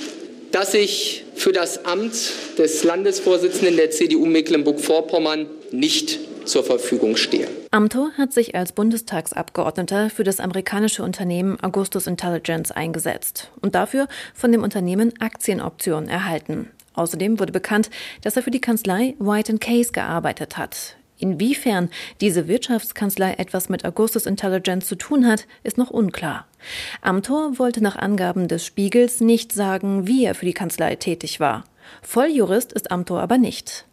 dass 0.50 0.72
ich 0.72 1.26
für 1.34 1.52
das 1.52 1.84
Amt 1.84 2.14
des 2.56 2.84
Landesvorsitzenden 2.84 3.76
der 3.76 3.90
CDU 3.90 4.24
Mecklenburg-Vorpommern 4.24 5.44
nicht 5.70 6.20
zur 6.46 6.64
Verfügung 6.64 7.16
stehe. 7.16 7.48
Amthor 7.70 8.12
hat 8.16 8.32
sich 8.32 8.54
als 8.54 8.72
Bundestagsabgeordneter 8.72 10.08
für 10.08 10.24
das 10.24 10.40
amerikanische 10.40 11.02
Unternehmen 11.02 11.62
Augustus 11.62 12.06
Intelligence 12.06 12.70
eingesetzt 12.70 13.50
und 13.60 13.74
dafür 13.74 14.08
von 14.32 14.52
dem 14.52 14.62
Unternehmen 14.62 15.12
Aktienoptionen 15.20 16.08
erhalten. 16.08 16.70
Außerdem 16.98 17.38
wurde 17.38 17.52
bekannt, 17.52 17.90
dass 18.22 18.36
er 18.36 18.42
für 18.42 18.50
die 18.50 18.60
Kanzlei 18.60 19.14
White 19.18 19.56
Case 19.58 19.92
gearbeitet 19.92 20.58
hat. 20.58 20.96
Inwiefern 21.18 21.90
diese 22.20 22.46
Wirtschaftskanzlei 22.46 23.34
etwas 23.34 23.68
mit 23.68 23.84
Augustus 23.84 24.26
Intelligence 24.26 24.86
zu 24.86 24.96
tun 24.96 25.26
hat, 25.26 25.46
ist 25.62 25.78
noch 25.78 25.90
unklar. 25.90 26.46
Amthor 27.00 27.58
wollte 27.58 27.82
nach 27.82 27.96
Angaben 27.96 28.48
des 28.48 28.64
Spiegels 28.64 29.20
nicht 29.20 29.52
sagen, 29.52 30.06
wie 30.06 30.24
er 30.24 30.34
für 30.34 30.46
die 30.46 30.52
Kanzlei 30.52 30.96
tätig 30.96 31.40
war. 31.40 31.64
Volljurist 32.02 32.72
ist 32.72 32.90
Amthor 32.90 33.20
aber 33.20 33.38
nicht. 33.38 33.86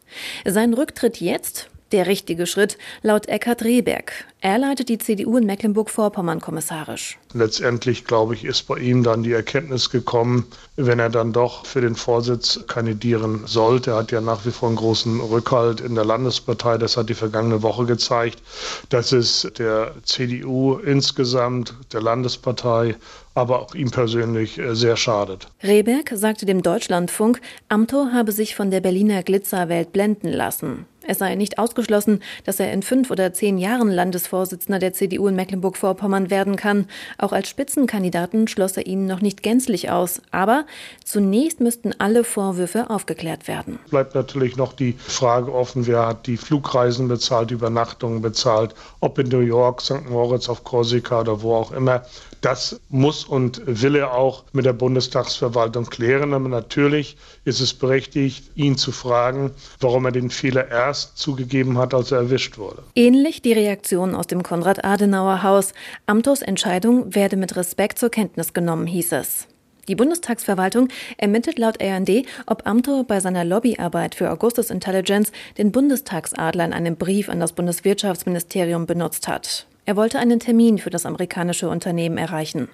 Sein 0.45 0.73
Rücktritt 0.73 1.19
jetzt 1.19 1.69
der 1.91 2.07
richtige 2.07 2.47
Schritt, 2.47 2.77
laut 3.01 3.27
Eckhard 3.27 3.63
Rehberg. 3.63 4.11
Er 4.41 4.57
leitet 4.57 4.89
die 4.89 4.97
CDU 4.97 5.37
in 5.37 5.45
Mecklenburg-Vorpommern 5.45 6.39
kommissarisch. 6.39 7.17
Letztendlich, 7.33 8.05
glaube 8.05 8.35
ich, 8.35 8.45
ist 8.45 8.63
bei 8.67 8.77
ihm 8.77 9.03
dann 9.03 9.23
die 9.23 9.33
Erkenntnis 9.33 9.89
gekommen, 9.89 10.45
wenn 10.75 10.99
er 10.99 11.09
dann 11.09 11.33
doch 11.33 11.65
für 11.65 11.81
den 11.81 11.95
Vorsitz 11.95 12.59
kandidieren 12.67 13.41
sollte. 13.45 13.91
Er 13.91 13.97
hat 13.97 14.11
ja 14.11 14.21
nach 14.21 14.45
wie 14.45 14.51
vor 14.51 14.69
einen 14.69 14.77
großen 14.77 15.19
Rückhalt 15.19 15.81
in 15.81 15.95
der 15.95 16.05
Landespartei. 16.05 16.77
Das 16.77 16.95
hat 16.95 17.09
die 17.09 17.13
vergangene 17.13 17.61
Woche 17.61 17.85
gezeigt, 17.85 18.41
dass 18.89 19.11
es 19.11 19.51
der 19.57 19.93
CDU 20.03 20.77
insgesamt, 20.77 21.73
der 21.91 22.01
Landespartei, 22.01 22.95
aber 23.33 23.61
auch 23.61 23.75
ihm 23.75 23.91
persönlich 23.91 24.57
äh, 24.57 24.75
sehr 24.75 24.95
schadet. 24.95 25.47
Rehberg 25.61 26.11
sagte 26.13 26.45
dem 26.45 26.63
Deutschlandfunk, 26.63 27.41
Amthor 27.67 28.13
habe 28.13 28.31
sich 28.31 28.55
von 28.55 28.71
der 28.71 28.79
Berliner 28.79 29.23
Glitzerwelt 29.23 29.91
blenden 29.91 30.31
lassen. 30.31 30.85
Es 31.07 31.19
sei 31.19 31.35
nicht 31.35 31.59
ausgeschlossen, 31.59 32.21
dass 32.45 32.59
er 32.59 32.73
in 32.73 32.81
fünf 32.81 33.11
oder 33.11 33.33
zehn 33.33 33.57
Jahren 33.57 33.89
Landesvorsitzender 33.89 34.79
der 34.79 34.93
CDU 34.93 35.27
in 35.27 35.35
Mecklenburg-Vorpommern 35.35 36.29
werden 36.29 36.55
kann. 36.55 36.87
Auch 37.17 37.31
als 37.31 37.49
Spitzenkandidaten 37.49 38.47
schloss 38.47 38.77
er 38.77 38.87
ihn 38.87 39.05
noch 39.05 39.21
nicht 39.21 39.43
gänzlich 39.43 39.91
aus. 39.91 40.21
Aber 40.31 40.65
zunächst 41.03 41.59
müssten 41.59 41.93
alle 41.99 42.23
Vorwürfe 42.23 42.89
aufgeklärt 42.89 43.47
werden. 43.47 43.79
Bleibt 43.89 44.15
natürlich 44.15 44.57
noch 44.57 44.73
die 44.73 44.93
Frage 44.93 45.53
offen, 45.53 45.85
wer 45.87 46.07
hat 46.07 46.27
die 46.27 46.37
Flugreisen 46.37 47.07
bezahlt, 47.07 47.51
Übernachtungen 47.51 48.21
bezahlt, 48.21 48.73
ob 48.99 49.19
in 49.19 49.29
New 49.29 49.39
York, 49.39 49.81
St. 49.81 50.09
Moritz, 50.09 50.49
auf 50.49 50.63
Korsika 50.63 51.21
oder 51.21 51.41
wo 51.41 51.55
auch 51.55 51.71
immer. 51.71 52.03
Das 52.45 52.79
muss 52.89 53.23
und 53.23 53.63
will 53.65 53.95
er 53.95 54.13
auch 54.13 54.43
mit 54.53 54.65
der 54.65 54.73
Bundestagsverwaltung 54.73 55.87
klären. 55.87 56.31
Aber 56.31 56.47
natürlich 56.47 57.17
ist 57.43 57.59
es 57.59 57.73
berechtigt, 57.73 58.51
ihn 58.53 58.77
zu 58.77 58.91
fragen, 58.91 59.49
warum 59.79 60.05
er 60.05 60.11
den 60.11 60.29
Fehler 60.29 60.69
erst 60.69 61.17
zugegeben 61.17 61.79
hat, 61.79 61.95
als 61.95 62.11
er 62.11 62.19
erwischt 62.19 62.59
wurde. 62.59 62.83
Ähnlich 62.93 63.41
die 63.41 63.53
Reaktion 63.53 64.13
aus 64.13 64.27
dem 64.27 64.43
Konrad-Adenauer-Haus. 64.43 65.73
Amthors 66.05 66.43
Entscheidung 66.43 67.15
werde 67.15 67.35
mit 67.35 67.55
Respekt 67.55 67.97
zur 67.97 68.09
Kenntnis 68.11 68.53
genommen, 68.53 68.85
hieß 68.85 69.13
es. 69.13 69.47
Die 69.87 69.95
Bundestagsverwaltung 69.95 70.89
ermittelt 71.17 71.57
laut 71.57 71.81
RND, 71.81 72.27
ob 72.45 72.67
Amthor 72.67 73.05
bei 73.05 73.21
seiner 73.21 73.43
Lobbyarbeit 73.43 74.13
für 74.13 74.29
Augustus 74.29 74.69
Intelligence 74.69 75.31
den 75.57 75.71
Bundestagsadler 75.71 76.65
in 76.65 76.73
einem 76.73 76.95
Brief 76.95 77.27
an 77.27 77.39
das 77.39 77.53
Bundeswirtschaftsministerium 77.53 78.85
benutzt 78.85 79.27
hat. 79.27 79.65
Er 79.85 79.95
wollte 79.95 80.19
einen 80.19 80.39
Termin 80.39 80.79
für 80.79 80.89
das 80.89 81.05
amerikanische 81.05 81.69
Unternehmen 81.69 82.17
erreichen. 82.17 82.69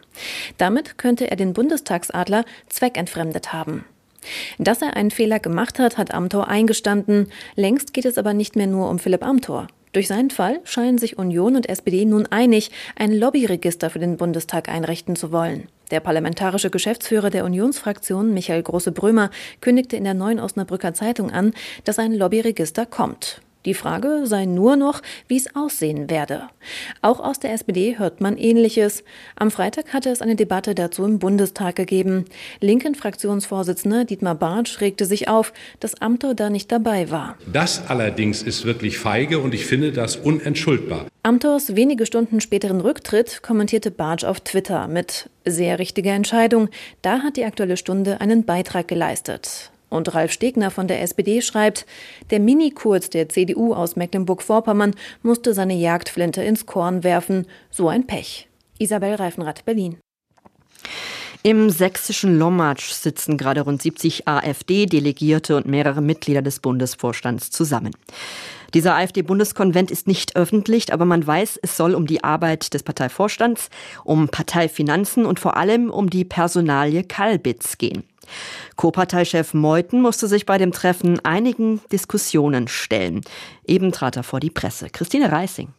Damit 0.57 0.97
könnte 0.97 1.29
er 1.29 1.35
den 1.35 1.53
Bundestagsadler 1.53 2.45
zweckentfremdet 2.69 3.51
haben. 3.51 3.83
Dass 4.57 4.81
er 4.81 4.95
einen 4.95 5.11
Fehler 5.11 5.39
gemacht 5.39 5.79
hat, 5.79 5.97
hat 5.97 6.13
Amthor 6.13 6.47
eingestanden. 6.47 7.31
Längst 7.55 7.93
geht 7.93 8.05
es 8.05 8.17
aber 8.17 8.33
nicht 8.33 8.55
mehr 8.55 8.67
nur 8.67 8.89
um 8.89 8.99
Philipp 8.99 9.25
Amthor. 9.25 9.67
Durch 9.93 10.07
seinen 10.07 10.29
Fall 10.29 10.61
scheinen 10.63 10.97
sich 10.97 11.17
Union 11.17 11.57
und 11.57 11.67
SPD 11.67 12.05
nun 12.05 12.25
einig, 12.27 12.71
ein 12.95 13.11
Lobbyregister 13.11 13.89
für 13.89 13.99
den 13.99 14.15
Bundestag 14.15 14.69
einrichten 14.69 15.17
zu 15.17 15.33
wollen. 15.33 15.67
Der 15.89 15.99
parlamentarische 15.99 16.69
Geschäftsführer 16.69 17.29
der 17.29 17.43
Unionsfraktion, 17.43 18.33
Michael 18.33 18.63
Große-Brömer, 18.63 19.31
kündigte 19.59 19.97
in 19.97 20.05
der 20.05 20.13
Neuen 20.13 20.39
Osnabrücker 20.39 20.93
Zeitung 20.93 21.31
an, 21.31 21.53
dass 21.83 21.99
ein 21.99 22.13
Lobbyregister 22.13 22.85
kommt. 22.85 23.41
Die 23.65 23.73
Frage 23.75 24.21
sei 24.25 24.45
nur 24.45 24.75
noch, 24.75 25.01
wie 25.27 25.37
es 25.37 25.55
aussehen 25.55 26.09
werde. 26.09 26.49
Auch 27.01 27.19
aus 27.19 27.39
der 27.39 27.53
SPD 27.53 27.97
hört 27.99 28.19
man 28.19 28.37
Ähnliches. 28.37 29.03
Am 29.35 29.51
Freitag 29.51 29.93
hatte 29.93 30.09
es 30.09 30.21
eine 30.21 30.35
Debatte 30.35 30.73
dazu 30.73 31.05
im 31.05 31.19
Bundestag 31.19 31.75
gegeben. 31.75 32.25
Linken 32.59 32.95
Fraktionsvorsitzender 32.95 34.05
Dietmar 34.05 34.35
Bartsch 34.35 34.81
regte 34.81 35.05
sich 35.05 35.27
auf, 35.27 35.53
dass 35.79 36.01
Amthor 36.01 36.33
da 36.33 36.49
nicht 36.49 36.71
dabei 36.71 37.11
war. 37.11 37.37
Das 37.51 37.87
allerdings 37.87 38.41
ist 38.41 38.65
wirklich 38.65 38.97
feige 38.97 39.39
und 39.39 39.53
ich 39.53 39.65
finde 39.65 39.91
das 39.91 40.15
unentschuldbar. 40.15 41.05
Amthors 41.23 41.75
wenige 41.75 42.07
Stunden 42.07 42.41
späteren 42.41 42.81
Rücktritt 42.81 43.43
kommentierte 43.43 43.91
Bartsch 43.91 44.23
auf 44.23 44.39
Twitter 44.39 44.87
mit 44.87 45.29
sehr 45.45 45.77
richtige 45.77 46.09
Entscheidung. 46.09 46.69
Da 47.03 47.19
hat 47.19 47.37
die 47.37 47.45
Aktuelle 47.45 47.77
Stunde 47.77 48.21
einen 48.21 48.43
Beitrag 48.43 48.87
geleistet. 48.87 49.71
Und 49.91 50.15
Ralf 50.15 50.31
Stegner 50.31 50.71
von 50.71 50.87
der 50.87 51.01
SPD 51.01 51.41
schreibt, 51.41 51.85
der 52.31 52.39
Mini-Kurz 52.39 53.09
der 53.09 53.27
CDU 53.27 53.73
aus 53.73 53.97
Mecklenburg-Vorpommern 53.97 54.95
musste 55.21 55.53
seine 55.53 55.75
Jagdflinte 55.75 56.41
ins 56.41 56.65
Korn 56.65 57.03
werfen. 57.03 57.45
So 57.69 57.89
ein 57.89 58.07
Pech. 58.07 58.47
Isabel 58.79 59.15
Reifenrath, 59.15 59.65
Berlin. 59.65 59.97
Im 61.43 61.71
sächsischen 61.71 62.37
Lommatsch 62.37 62.91
sitzen 62.91 63.35
gerade 63.35 63.61
rund 63.61 63.81
70 63.81 64.27
AfD-Delegierte 64.27 65.55
und 65.55 65.65
mehrere 65.65 65.99
Mitglieder 65.99 66.43
des 66.43 66.59
Bundesvorstands 66.59 67.49
zusammen. 67.49 67.93
Dieser 68.75 68.95
AfD-Bundeskonvent 68.95 69.89
ist 69.89 70.05
nicht 70.05 70.35
öffentlich, 70.35 70.93
aber 70.93 71.05
man 71.05 71.25
weiß, 71.25 71.59
es 71.63 71.75
soll 71.75 71.95
um 71.95 72.05
die 72.05 72.23
Arbeit 72.23 72.75
des 72.75 72.83
Parteivorstands, 72.83 73.69
um 74.03 74.27
Parteifinanzen 74.27 75.25
und 75.25 75.39
vor 75.39 75.57
allem 75.57 75.89
um 75.89 76.11
die 76.11 76.25
Personalie 76.25 77.03
Kalbitz 77.03 77.79
gehen. 77.79 78.03
Co-Parteichef 78.75 79.55
Meuthen 79.55 79.99
musste 79.99 80.27
sich 80.27 80.45
bei 80.45 80.59
dem 80.59 80.71
Treffen 80.71 81.19
einigen 81.25 81.81
Diskussionen 81.91 82.67
stellen. 82.67 83.21
Eben 83.65 83.91
trat 83.91 84.15
er 84.15 84.23
vor 84.23 84.39
die 84.39 84.51
Presse. 84.51 84.91
Christine 84.91 85.31
Reising. 85.31 85.69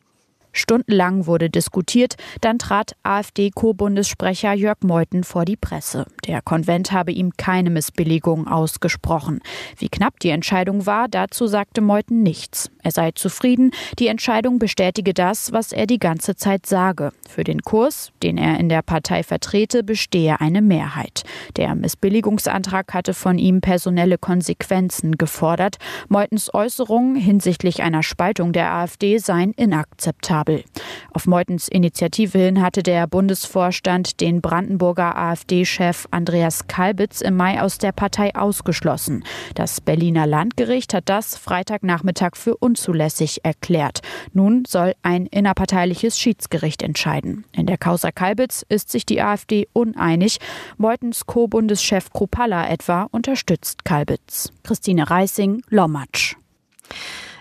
Stundenlang 0.53 1.27
wurde 1.27 1.49
diskutiert, 1.49 2.17
dann 2.43 2.59
trat 2.59 2.93
AfD-Co-Bundessprecher 3.03 4.53
Jörg 4.53 4.79
Meuthen 4.83 5.25
vor 5.25 5.45
die 5.45 5.57
Presse. 5.57 6.07
Der 6.27 6.43
Konvent 6.43 6.93
habe 6.93 7.11
ihm 7.11 7.33
keine 7.37 7.71
Missbilligung 7.71 8.47
ausgesprochen. 8.47 9.41
Wie 9.79 9.89
knapp 9.89 10.21
die 10.21 10.29
Entscheidung 10.29 10.85
war, 10.85 11.09
dazu 11.09 11.47
sagte 11.47 11.81
Meuthen 11.81 12.23
nichts. 12.23 12.71
Er 12.83 12.91
sei 12.91 13.13
zufrieden, 13.13 13.71
die 13.99 14.09
Entscheidung 14.09 14.59
bestätige 14.59 15.15
das, 15.15 15.53
was 15.53 15.73
er 15.73 15.87
die 15.87 15.99
ganze 15.99 16.37
Zeit 16.37 16.67
sage. 16.67 17.13
Für 17.29 17.45
den 17.45 17.63
Kurs, 17.63 18.13
den 18.23 18.37
er 18.37 18.59
in 18.61 18.69
der 18.69 18.83
Partei 18.83 19.23
vertrete, 19.23 19.83
bestehe 19.83 20.41
eine 20.41 20.61
Mehrheit. 20.61 21.23
Der 21.57 21.75
Missbilligungsantrag 21.75 22.93
hatte 22.93 23.15
von 23.15 23.39
ihm 23.39 23.61
personelle 23.61 24.19
Konsequenzen 24.19 25.17
gefordert. 25.17 25.77
Meutens 26.09 26.53
Äußerungen 26.53 27.17
hinsichtlich 27.17 27.83
einer 27.83 28.03
Spaltung 28.03 28.53
der 28.53 28.73
AfD 28.73 29.19
seien 29.19 29.53
inakzeptabel 29.53 30.42
akzeptabel. 30.43 30.65
Auf 31.13 31.27
Meutens 31.27 31.69
Initiative 31.69 32.39
hin 32.39 32.63
hatte 32.63 32.83
der 32.83 33.07
Bundesvorstand 33.07 34.21
den 34.21 34.41
Brandenburger 34.41 35.17
AfD-Chef 35.17 36.07
Andreas 36.11 36.67
Kalbitz 36.67 37.21
im 37.21 37.37
Mai 37.37 37.61
aus 37.61 37.79
der 37.79 37.93
Partei 37.93 38.35
ausgeschlossen. 38.35 39.25
Das 39.55 39.81
Berliner 39.81 40.27
Landgericht 40.27 40.95
hat 40.95 41.09
das 41.09 41.37
Freitagnachmittag 41.37 42.37
für 42.37 42.57
unzulässig 42.57 43.45
erklärt. 43.45 44.01
Nun 44.33 44.65
soll 44.67 44.95
ein 45.03 45.27
innerparteiliches 45.27 46.19
Schiedsgericht 46.19 46.83
entscheiden. 46.83 47.45
In 47.53 47.67
der 47.67 47.79
Causa 47.79 48.11
Kalbitz 48.11 48.65
ist 48.69 48.91
sich 48.91 49.05
die 49.05 49.21
AfD 49.21 49.69
uneinig. 49.73 50.39
Meutens 50.79 51.27
Co-Bundeschef 51.27 52.11
Kropalla 52.11 52.69
etwa 52.69 53.09
unterstützt 53.11 53.85
Kalbitz. 53.85 54.51
Christine 54.63 55.11
Reising, 55.11 55.63
Lommatsch. 55.69 56.37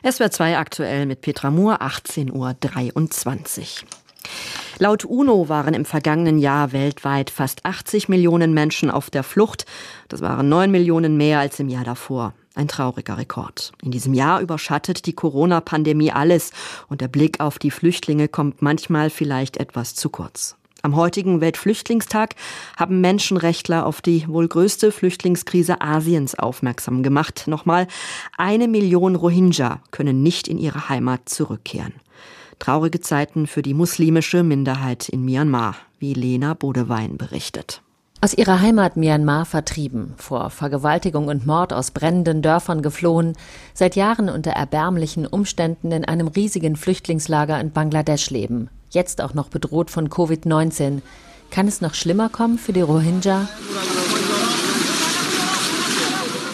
Es 0.04 0.20
wird 0.20 0.34
zwei 0.34 0.58
aktuell 0.58 1.06
mit 1.06 1.22
Petra 1.22 1.52
Moore, 1.52 1.82
18.23 1.82 2.32
Uhr. 2.32 3.88
Laut 4.80 5.06
UNO 5.06 5.48
waren 5.48 5.76
im 5.76 5.86
vergangenen 5.86 6.40
Jahr 6.40 6.72
weltweit 6.72 7.30
fast 7.30 7.66
80 7.66 8.10
Millionen 8.10 8.52
Menschen 8.52 8.90
auf 8.90 9.12
der 9.12 9.22
Flucht. 9.22 9.68
Das 10.08 10.22
waren 10.22 10.50
9 10.50 10.72
Millionen 10.72 11.18
mehr 11.18 11.40
als 11.40 11.60
im 11.60 11.70
Jahr 11.70 11.84
davor. 11.84 12.34
Ein 12.56 12.68
trauriger 12.68 13.20
Rekord. 13.20 13.74
In 13.84 13.92
diesem 13.92 14.16
Jahr 14.16 14.42
überschattet 14.42 15.06
die 15.06 15.14
Corona-Pandemie 15.14 16.12
alles 16.12 16.50
und 16.90 17.02
der 17.02 17.08
Blick 17.08 17.40
auf 17.40 17.60
die 17.60 17.72
Flüchtlinge 17.72 18.28
kommt 18.28 18.64
manchmal 18.64 19.12
vielleicht 19.12 19.58
etwas 19.58 19.94
zu 19.94 20.10
kurz. 20.10 20.56
Am 20.84 20.96
heutigen 20.96 21.42
Weltflüchtlingstag 21.42 22.36
haben 22.76 23.02
Menschenrechtler 23.02 23.86
auf 23.86 24.02
die 24.02 24.28
wohl 24.28 24.48
größte 24.48 24.92
Flüchtlingskrise 24.92 25.80
Asiens 25.80 26.34
aufmerksam 26.34 27.04
gemacht. 27.04 27.44
Nochmal, 27.46 27.88
eine 28.36 28.68
Million 28.68 29.16
Rohingya 29.16 29.82
können 29.92 30.24
nicht 30.24 30.48
in 30.48 30.58
ihre 30.58 30.90
Heimat 30.90 31.30
zurückkehren. 31.30 31.94
Traurige 32.58 33.00
Zeiten 33.00 33.46
für 33.46 33.62
die 33.62 33.76
muslimische 33.76 34.44
Minderheit 34.44 35.08
in 35.10 35.24
Myanmar, 35.24 35.76
wie 36.00 36.14
Lena 36.14 36.56
Bodewein 36.56 37.18
berichtet. 37.18 37.82
Aus 38.24 38.36
ihrer 38.36 38.60
Heimat 38.62 38.98
Myanmar 38.98 39.46
vertrieben, 39.46 40.14
vor 40.18 40.52
Vergewaltigung 40.52 41.28
und 41.28 41.48
Mord 41.48 41.74
aus 41.74 41.90
brennenden 41.90 42.44
Dörfern 42.44 42.84
geflohen, 42.84 43.34
seit 43.74 43.96
Jahren 43.96 44.30
unter 44.30 44.52
erbärmlichen 44.52 45.26
Umständen 45.26 45.92
in 45.92 46.06
einem 46.06 46.28
riesigen 46.28 46.76
Flüchtlingslager 46.76 47.60
in 47.60 47.72
Bangladesch 47.72 48.30
leben, 48.30 48.70
jetzt 48.92 49.22
auch 49.22 49.34
noch 49.34 49.50
bedroht 49.50 49.90
von 49.90 50.10
Covid-19. 50.10 51.02
Kann 51.50 51.68
es 51.68 51.82
noch 51.82 51.94
schlimmer 51.94 52.30
kommen 52.30 52.58
für 52.58 52.74
die 52.74 52.82
Rohingya? 52.82 53.48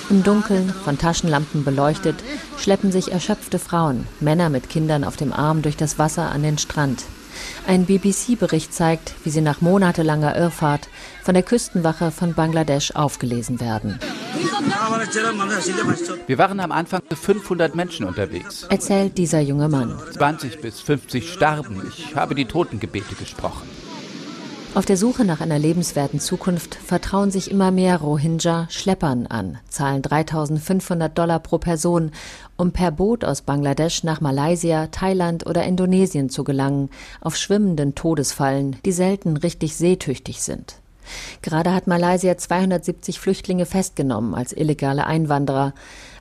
Im 0.09 0.23
Dunkeln, 0.23 0.69
von 0.69 0.97
Taschenlampen 0.97 1.65
beleuchtet, 1.65 2.15
schleppen 2.57 2.91
sich 2.93 3.11
erschöpfte 3.11 3.59
Frauen, 3.59 4.07
Männer 4.21 4.49
mit 4.49 4.69
Kindern 4.69 5.03
auf 5.03 5.17
dem 5.17 5.33
Arm 5.33 5.61
durch 5.61 5.75
das 5.75 5.99
Wasser 5.99 6.31
an 6.31 6.43
den 6.43 6.57
Strand. 6.57 7.03
Ein 7.67 7.85
BBC-Bericht 7.85 8.73
zeigt, 8.73 9.13
wie 9.23 9.29
sie 9.29 9.41
nach 9.41 9.61
monatelanger 9.61 10.35
Irrfahrt 10.35 10.87
von 11.23 11.33
der 11.33 11.43
Küstenwache 11.43 12.11
von 12.11 12.33
Bangladesch 12.33 12.91
aufgelesen 12.91 13.59
werden. 13.59 13.99
Wir 16.27 16.37
waren 16.37 16.59
am 16.59 16.71
Anfang 16.71 17.01
für 17.07 17.15
500 17.15 17.75
Menschen 17.75 18.05
unterwegs. 18.05 18.63
Erzählt 18.69 19.17
dieser 19.17 19.41
junge 19.41 19.69
Mann. 19.69 19.97
20 20.13 20.61
bis 20.61 20.81
50 20.81 21.31
starben. 21.31 21.81
Ich 21.87 22.15
habe 22.15 22.35
die 22.35 22.45
Totengebete 22.45 23.15
gesprochen. 23.15 23.67
Auf 24.75 24.85
der 24.85 24.97
Suche 24.97 25.25
nach 25.25 25.41
einer 25.41 25.57
lebenswerten 25.57 26.19
Zukunft 26.19 26.75
vertrauen 26.75 27.31
sich 27.31 27.49
immer 27.49 27.71
mehr 27.71 27.97
Rohingya 27.97 28.67
Schleppern 28.69 29.25
an, 29.25 29.57
zahlen 29.67 30.03
3500 30.03 31.17
Dollar 31.17 31.39
pro 31.39 31.57
Person, 31.57 32.11
um 32.57 32.71
per 32.71 32.91
Boot 32.91 33.25
aus 33.25 33.41
Bangladesch 33.41 34.03
nach 34.03 34.21
Malaysia, 34.21 34.85
Thailand 34.87 35.47
oder 35.47 35.63
Indonesien 35.63 36.29
zu 36.29 36.43
gelangen, 36.43 36.91
auf 37.21 37.37
schwimmenden 37.37 37.95
Todesfallen, 37.95 38.75
die 38.85 38.91
selten 38.91 39.37
richtig 39.37 39.75
seetüchtig 39.75 40.43
sind. 40.43 40.75
Gerade 41.41 41.73
hat 41.73 41.87
Malaysia 41.87 42.37
270 42.37 43.19
Flüchtlinge 43.19 43.65
festgenommen 43.65 44.35
als 44.35 44.53
illegale 44.53 45.05
Einwanderer, 45.05 45.73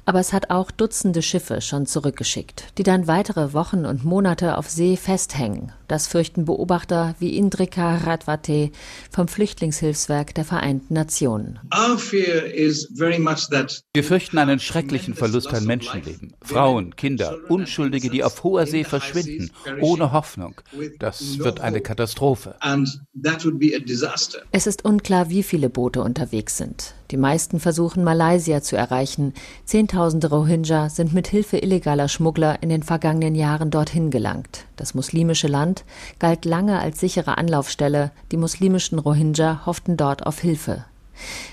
aber 0.04 0.20
es 0.20 0.32
hat 0.32 0.50
auch 0.50 0.70
Dutzende 0.70 1.22
Schiffe 1.22 1.60
schon 1.60 1.86
zurückgeschickt, 1.86 2.78
die 2.78 2.84
dann 2.84 3.06
weitere 3.06 3.52
Wochen 3.52 3.84
und 3.84 4.04
Monate 4.04 4.56
auf 4.56 4.70
See 4.70 4.96
festhängen, 4.96 5.72
Das 5.88 6.08
fürchten 6.08 6.44
Beobachter 6.44 7.14
wie 7.18 7.36
Indrika 7.36 7.96
Radwate 7.96 8.70
vom 9.10 9.28
Flüchtlingshilfswerk 9.28 10.34
der 10.34 10.44
Vereinten 10.44 10.94
Nationen. 10.94 11.60
Wir 13.94 14.04
fürchten 14.04 14.38
einen 14.38 14.58
schrecklichen 14.58 15.14
Verlust 15.14 15.54
an 15.54 15.64
Menschenleben. 15.64 16.34
Frauen, 16.42 16.96
Kinder, 16.96 17.36
Unschuldige, 17.48 18.10
die 18.10 18.24
auf 18.24 18.42
hoher 18.42 18.66
See 18.66 18.84
verschwinden, 18.84 19.50
ohne 19.80 20.12
Hoffnung. 20.12 20.60
Das 20.98 21.38
wird 21.38 21.60
eine 21.60 21.80
Katastrophe. 21.80 22.56
Es 24.52 24.66
ist 24.66 24.84
unklar, 24.84 25.30
wie 25.30 25.42
viele 25.42 25.70
Boote 25.70 26.02
unterwegs 26.02 26.56
sind. 26.56 26.94
Die 27.12 27.16
meisten 27.16 27.60
versuchen 27.60 28.02
Malaysia 28.02 28.62
zu 28.62 28.76
erreichen. 28.76 29.32
Zehntausende 29.64 30.28
Rohingya 30.28 30.88
sind 30.88 31.14
mit 31.14 31.28
Hilfe 31.28 31.58
illegaler 31.58 32.08
Schmuggler 32.08 32.62
in 32.62 32.68
den 32.68 32.82
vergangenen 32.82 33.36
Jahren 33.36 33.70
dorthin 33.70 34.10
gelangt. 34.10 34.66
Das 34.74 34.94
muslimische 34.94 35.46
Land 35.46 35.75
galt 36.18 36.44
lange 36.44 36.78
als 36.78 37.00
sichere 37.00 37.38
Anlaufstelle. 37.38 38.12
Die 38.32 38.36
muslimischen 38.36 38.98
Rohingya 38.98 39.66
hofften 39.66 39.96
dort 39.96 40.26
auf 40.26 40.38
Hilfe. 40.38 40.84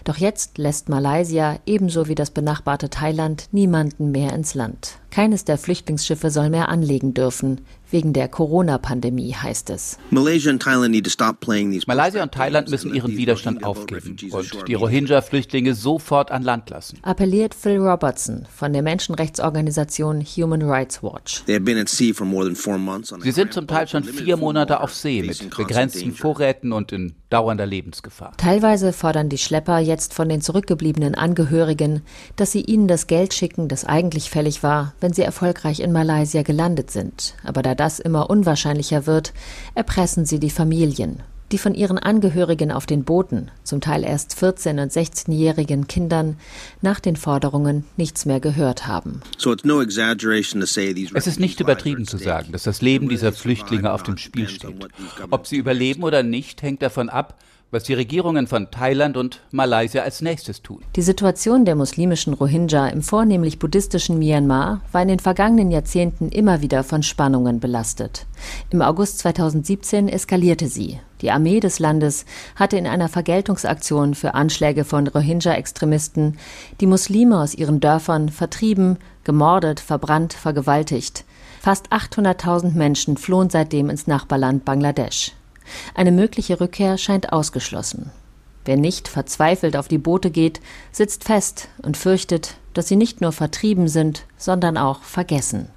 Doch 0.03 0.17
jetzt 0.17 0.57
lässt 0.57 0.89
Malaysia 0.89 1.57
ebenso 1.65 2.07
wie 2.07 2.15
das 2.15 2.31
benachbarte 2.31 2.89
Thailand 2.89 3.47
niemanden 3.51 4.11
mehr 4.11 4.33
ins 4.33 4.53
Land. 4.53 4.99
Keines 5.09 5.45
der 5.45 5.57
Flüchtlingsschiffe 5.57 6.29
soll 6.29 6.49
mehr 6.49 6.69
anlegen 6.69 7.13
dürfen. 7.13 7.61
Wegen 7.93 8.11
der 8.11 8.27
Corona-Pandemie 8.27 9.35
heißt 9.35 9.69
es. 9.69 9.99
Malaysia 10.09 10.51
und 10.51 10.63
Thailand 10.63 12.69
müssen 12.71 12.95
ihren 12.95 13.15
Widerstand 13.15 13.63
aufgeben 13.63 14.17
und 14.31 14.67
die 14.67 14.73
Rohingya-Flüchtlinge 14.73 15.75
sofort 15.75 16.31
an 16.31 16.41
Land 16.41 16.71
lassen. 16.71 16.97
Appelliert 17.03 17.53
Phil 17.53 17.77
Robertson 17.77 18.47
von 18.51 18.73
der 18.73 18.81
Menschenrechtsorganisation 18.81 20.21
Human 20.21 20.63
Rights 20.63 21.03
Watch. 21.03 21.43
Sie 21.45 23.31
sind 23.31 23.53
zum 23.53 23.67
Teil 23.67 23.87
schon 23.87 24.03
vier 24.03 24.37
Monate 24.37 24.79
auf 24.79 24.91
See 24.91 25.21
mit 25.21 25.55
begrenzten 25.55 26.13
Vorräten 26.13 26.71
und 26.71 26.91
in 26.91 27.13
dauernder 27.33 27.65
Lebensgefahr. 27.65 28.33
Teilweise 28.37 28.93
fordern 28.93 29.27
die 29.27 29.37
Schlepper 29.37 29.79
jetzt 29.79 30.13
von 30.13 30.29
den 30.29 30.41
zurückgebliebenen 30.41 31.15
Angehörigen, 31.15 32.01
dass 32.35 32.51
sie 32.51 32.61
ihnen 32.61 32.87
das 32.87 33.07
Geld 33.07 33.33
schicken, 33.33 33.67
das 33.67 33.85
eigentlich 33.85 34.29
fällig 34.29 34.63
war, 34.63 34.93
wenn 34.99 35.13
sie 35.13 35.23
erfolgreich 35.23 35.79
in 35.79 35.91
Malaysia 35.91 36.43
gelandet 36.43 36.91
sind. 36.91 37.35
Aber 37.43 37.61
da 37.61 37.75
das 37.75 37.99
immer 37.99 38.29
unwahrscheinlicher 38.29 39.07
wird, 39.07 39.33
erpressen 39.73 40.25
sie 40.25 40.39
die 40.39 40.51
Familien, 40.51 41.23
die 41.53 41.57
von 41.59 41.75
ihren 41.75 41.99
Angehörigen 41.99 42.71
auf 42.71 42.87
den 42.87 43.03
Booten, 43.03 43.51
zum 43.63 43.79
Teil 43.79 44.03
erst 44.03 44.33
14- 44.33 44.81
und 44.81 44.91
16-jährigen 44.91 45.87
Kindern, 45.87 46.37
nach 46.81 46.99
den 46.99 47.15
Forderungen 47.15 47.85
nichts 47.95 48.25
mehr 48.25 48.39
gehört 48.39 48.87
haben. 48.87 49.21
Es 49.37 51.27
ist 51.27 51.39
nicht 51.39 51.59
übertrieben 51.59 52.07
zu 52.07 52.17
sagen, 52.17 52.51
dass 52.51 52.63
das 52.63 52.81
Leben 52.81 53.07
dieser 53.07 53.31
Flüchtlinge 53.31 53.93
auf 53.93 54.01
dem 54.01 54.17
Spiel 54.17 54.49
steht. 54.49 54.87
Ob 55.29 55.45
sie 55.45 55.57
überleben 55.57 56.01
oder 56.03 56.23
nicht, 56.23 56.63
hängt 56.63 56.81
davon 56.81 57.09
ab, 57.09 57.37
was 57.73 57.83
die 57.83 57.95
Regierungen 57.95 58.45
von 58.45 58.69
Thailand 58.69 59.17
und 59.17 59.41
Malaysia 59.51 60.03
als 60.03 60.21
nächstes 60.21 60.61
tun. 60.61 60.83
Die 60.95 61.01
Situation 61.01 61.65
der 61.65 61.75
muslimischen 61.75 62.33
Rohingya 62.33 62.87
im 62.87 63.01
vornehmlich 63.01 63.57
buddhistischen 63.57 64.19
Myanmar 64.19 64.81
war 64.91 65.01
in 65.01 65.07
den 65.07 65.19
vergangenen 65.19 65.71
Jahrzehnten 65.71 66.29
immer 66.29 66.61
wieder 66.61 66.83
von 66.83 67.01
Spannungen 67.01 67.59
belastet. 67.59 68.27
Im 68.69 68.81
August 68.81 69.19
2017 69.19 70.07
eskalierte 70.07 70.67
sie. 70.67 70.99
Die 71.21 71.31
Armee 71.31 71.59
des 71.59 71.79
Landes 71.79 72.25
hatte 72.55 72.77
in 72.77 72.85
einer 72.85 73.09
Vergeltungsaktion 73.09 74.13
für 74.13 74.35
Anschläge 74.35 74.83
von 74.83 75.07
Rohingya-Extremisten 75.07 76.37
die 76.79 76.85
Muslime 76.85 77.39
aus 77.39 77.55
ihren 77.55 77.79
Dörfern 77.79 78.29
vertrieben, 78.29 78.97
gemordet, 79.23 79.79
verbrannt, 79.79 80.33
vergewaltigt. 80.33 81.25
Fast 81.61 81.91
800.000 81.91 82.73
Menschen 82.73 83.17
flohen 83.17 83.49
seitdem 83.49 83.89
ins 83.89 84.05
Nachbarland 84.05 84.65
Bangladesch. 84.65 85.31
Eine 85.95 86.11
mögliche 86.11 86.59
Rückkehr 86.59 86.97
scheint 86.97 87.31
ausgeschlossen. 87.33 88.11
Wer 88.65 88.77
nicht 88.77 89.07
verzweifelt 89.07 89.75
auf 89.75 89.87
die 89.87 89.97
Boote 89.97 90.31
geht, 90.31 90.61
sitzt 90.91 91.25
fest 91.25 91.67
und 91.81 91.97
fürchtet, 91.97 92.55
dass 92.73 92.87
sie 92.87 92.95
nicht 92.95 93.21
nur 93.21 93.31
vertrieben 93.31 93.87
sind, 93.87 94.25
sondern 94.37 94.77
auch 94.77 95.03
vergessen. 95.03 95.67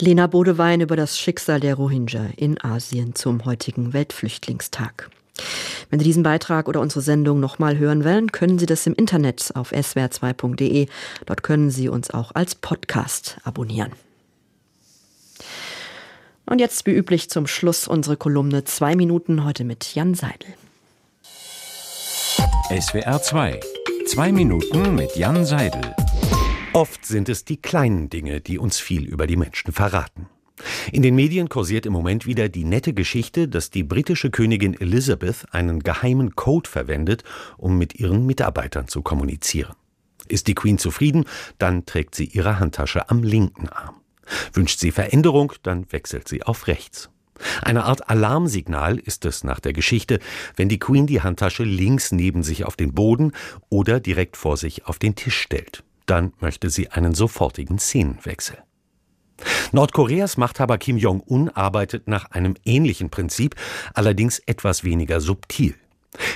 Lena 0.00 0.26
Bodewein 0.26 0.80
über 0.80 0.96
das 0.96 1.18
Schicksal 1.18 1.60
der 1.60 1.76
Rohingya 1.76 2.26
in 2.36 2.62
Asien 2.62 3.14
zum 3.14 3.44
heutigen 3.44 3.92
Weltflüchtlingstag. 3.92 5.10
Wenn 5.90 5.98
Sie 5.98 6.04
diesen 6.04 6.22
Beitrag 6.22 6.68
oder 6.68 6.80
unsere 6.80 7.00
Sendung 7.00 7.40
nochmal 7.40 7.78
hören 7.78 8.04
wollen, 8.04 8.32
können 8.32 8.58
Sie 8.58 8.66
das 8.66 8.86
im 8.86 8.94
Internet 8.94 9.52
auf 9.54 9.72
swr2.de. 9.72 10.86
Dort 11.26 11.42
können 11.42 11.70
Sie 11.70 11.88
uns 11.88 12.10
auch 12.10 12.32
als 12.34 12.54
Podcast 12.54 13.38
abonnieren. 13.44 13.92
Und 16.46 16.58
jetzt 16.58 16.86
wie 16.86 16.92
üblich 16.92 17.30
zum 17.30 17.46
Schluss 17.46 17.88
unsere 17.88 18.16
Kolumne 18.16 18.64
Zwei 18.64 18.96
Minuten 18.96 19.44
heute 19.44 19.64
mit 19.64 19.94
Jan 19.94 20.14
Seidel. 20.14 20.54
SWR 22.68 23.22
2. 23.22 23.60
Zwei 24.06 24.30
Minuten 24.32 24.94
mit 24.94 25.16
Jan 25.16 25.46
Seidel. 25.46 25.94
Oft 26.74 27.06
sind 27.06 27.28
es 27.28 27.44
die 27.44 27.56
kleinen 27.56 28.10
Dinge, 28.10 28.40
die 28.40 28.58
uns 28.58 28.78
viel 28.78 29.04
über 29.06 29.26
die 29.26 29.36
Menschen 29.36 29.72
verraten. 29.72 30.28
In 30.92 31.02
den 31.02 31.14
Medien 31.14 31.48
kursiert 31.48 31.86
im 31.86 31.92
Moment 31.92 32.26
wieder 32.26 32.48
die 32.48 32.64
nette 32.64 32.92
Geschichte, 32.92 33.48
dass 33.48 33.70
die 33.70 33.82
britische 33.82 34.30
Königin 34.30 34.78
Elizabeth 34.78 35.46
einen 35.52 35.80
geheimen 35.80 36.36
Code 36.36 36.68
verwendet, 36.68 37.24
um 37.56 37.78
mit 37.78 37.98
ihren 37.98 38.26
Mitarbeitern 38.26 38.88
zu 38.88 39.02
kommunizieren. 39.02 39.74
Ist 40.28 40.46
die 40.46 40.54
Queen 40.54 40.78
zufrieden, 40.78 41.24
dann 41.58 41.86
trägt 41.86 42.14
sie 42.14 42.26
ihre 42.26 42.58
Handtasche 42.58 43.08
am 43.08 43.22
linken 43.22 43.68
Arm. 43.68 44.03
Wünscht 44.52 44.78
sie 44.78 44.90
Veränderung, 44.90 45.52
dann 45.62 45.90
wechselt 45.92 46.28
sie 46.28 46.42
auf 46.42 46.66
rechts. 46.66 47.10
Eine 47.62 47.84
Art 47.84 48.08
Alarmsignal 48.08 48.98
ist 48.98 49.24
es 49.24 49.44
nach 49.44 49.60
der 49.60 49.72
Geschichte, 49.72 50.20
wenn 50.56 50.68
die 50.68 50.78
Queen 50.78 51.06
die 51.06 51.22
Handtasche 51.22 51.64
links 51.64 52.12
neben 52.12 52.42
sich 52.42 52.64
auf 52.64 52.76
den 52.76 52.94
Boden 52.94 53.32
oder 53.68 54.00
direkt 54.00 54.36
vor 54.36 54.56
sich 54.56 54.86
auf 54.86 54.98
den 54.98 55.16
Tisch 55.16 55.38
stellt. 55.38 55.82
Dann 56.06 56.32
möchte 56.40 56.70
sie 56.70 56.90
einen 56.90 57.14
sofortigen 57.14 57.78
Szenenwechsel. 57.78 58.58
Nordkoreas 59.72 60.36
Machthaber 60.36 60.78
Kim 60.78 60.96
Jong-un 60.96 61.48
arbeitet 61.48 62.06
nach 62.06 62.30
einem 62.30 62.54
ähnlichen 62.64 63.10
Prinzip, 63.10 63.56
allerdings 63.94 64.38
etwas 64.40 64.84
weniger 64.84 65.20
subtil. 65.20 65.74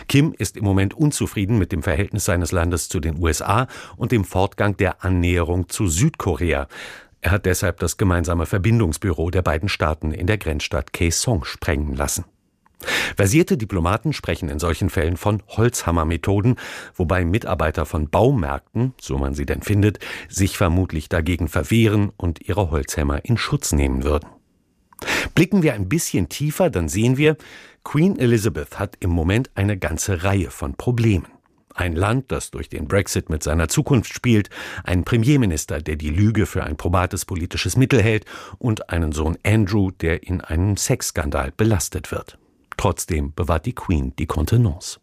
Kim 0.09 0.35
ist 0.37 0.57
im 0.57 0.65
Moment 0.65 0.95
unzufrieden 0.95 1.59
mit 1.59 1.71
dem 1.71 1.85
Verhältnis 1.85 2.25
seines 2.25 2.51
Landes 2.51 2.89
zu 2.89 2.99
den 2.99 3.23
USA 3.23 3.69
und 3.97 4.11
dem 4.11 4.25
Fortgang 4.25 4.77
der 4.77 5.05
Annäherung 5.05 5.69
zu 5.69 5.87
Südkorea. 5.87 6.67
Er 7.21 7.33
hat 7.33 7.47
deshalb 7.47 7.81
das 7.81 7.97
gemeinsame 7.97 8.47
Verbindungsbüro 8.47 9.31
der 9.31 9.43
beiden 9.43 9.69
Staaten 9.69 10.13
in 10.13 10.27
der 10.27 10.39
Grenzstadt 10.39 10.93
Kaesong 10.93 11.45
sprengen 11.45 11.95
lassen. 11.95 12.25
Versierte 13.17 13.57
Diplomaten 13.57 14.13
sprechen 14.13 14.49
in 14.49 14.61
solchen 14.61 14.89
Fällen 14.89 15.17
von 15.17 15.43
Holzhammermethoden, 15.49 16.57
wobei 16.95 17.25
Mitarbeiter 17.25 17.87
von 17.87 18.09
Baumärkten, 18.09 18.95
so 19.01 19.19
man 19.19 19.35
sie 19.35 19.47
denn 19.47 19.63
findet, 19.63 19.99
sich 20.29 20.57
vermutlich 20.57 21.09
dagegen 21.09 21.49
verwehren 21.49 22.13
und 22.17 22.49
ihre 22.49 22.71
Holzhämmer 22.71 23.25
in 23.25 23.37
Schutz 23.37 23.73
nehmen 23.73 24.05
würden. 24.05 24.29
Blicken 25.35 25.63
wir 25.63 25.75
ein 25.75 25.89
bisschen 25.89 26.29
tiefer, 26.29 26.71
dann 26.71 26.89
sehen 26.89 27.17
wir, 27.17 27.37
Queen 27.85 28.19
Elizabeth 28.19 28.79
hat 28.79 28.97
im 29.01 29.11
Moment 29.11 29.51
eine 29.55 29.77
ganze 29.77 30.23
Reihe 30.25 30.51
von 30.51 30.75
Problemen. 30.75 31.27
Ein 31.79 31.95
Land, 31.95 32.33
das 32.33 32.51
durch 32.51 32.69
den 32.69 32.89
Brexit 32.89 33.31
mit 33.31 33.45
seiner 33.45 33.69
Zukunft 33.69 34.13
spielt, 34.13 34.51
einen 34.83 35.05
Premierminister, 35.05 35.81
der 35.81 35.95
die 35.95 36.11
Lüge 36.11 36.47
für 36.47 36.65
ein 36.65 36.77
probates 36.77 37.25
politisches 37.25 37.77
Mittel 37.77 38.03
hält 38.03 38.25
und 38.59 38.91
einen 38.91 39.13
Sohn 39.13 39.39
Andrew, 39.47 39.93
der 39.93 40.25
in 40.25 40.41
einem 40.41 40.77
Sexskandal 40.77 41.53
belastet 41.57 42.11
wird. 42.11 42.37
Trotzdem 42.77 43.33
bewahrt 43.33 43.65
die 43.65 43.77
Queen 43.77 44.13
die 44.19 44.27
Kontenance. 44.27 44.99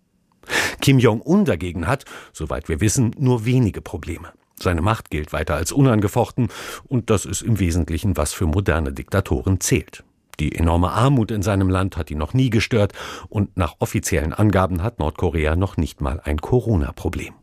Kim 0.81 0.99
Jong-un 0.99 1.45
dagegen 1.45 1.87
hat, 1.87 2.03
soweit 2.33 2.67
wir 2.67 2.81
wissen, 2.81 3.15
nur 3.17 3.45
wenige 3.45 3.79
Probleme. 3.79 4.33
Seine 4.59 4.81
Macht 4.81 5.09
gilt 5.09 5.31
weiter 5.31 5.55
als 5.55 5.71
unangefochten 5.71 6.49
und 6.83 7.09
das 7.09 7.23
ist 7.23 7.41
im 7.41 7.57
Wesentlichen, 7.57 8.17
was 8.17 8.33
für 8.33 8.47
moderne 8.47 8.91
Diktatoren 8.91 9.61
zählt. 9.61 10.03
Die 10.39 10.55
enorme 10.55 10.91
Armut 10.91 11.31
in 11.31 11.41
seinem 11.41 11.69
Land 11.69 11.97
hat 11.97 12.11
ihn 12.11 12.17
noch 12.17 12.33
nie 12.33 12.49
gestört 12.49 12.93
und 13.29 13.57
nach 13.57 13.75
offiziellen 13.79 14.33
Angaben 14.33 14.83
hat 14.83 14.99
Nordkorea 14.99 15.55
noch 15.55 15.77
nicht 15.77 16.01
mal 16.01 16.19
ein 16.23 16.37
Corona-Problem. 16.37 17.33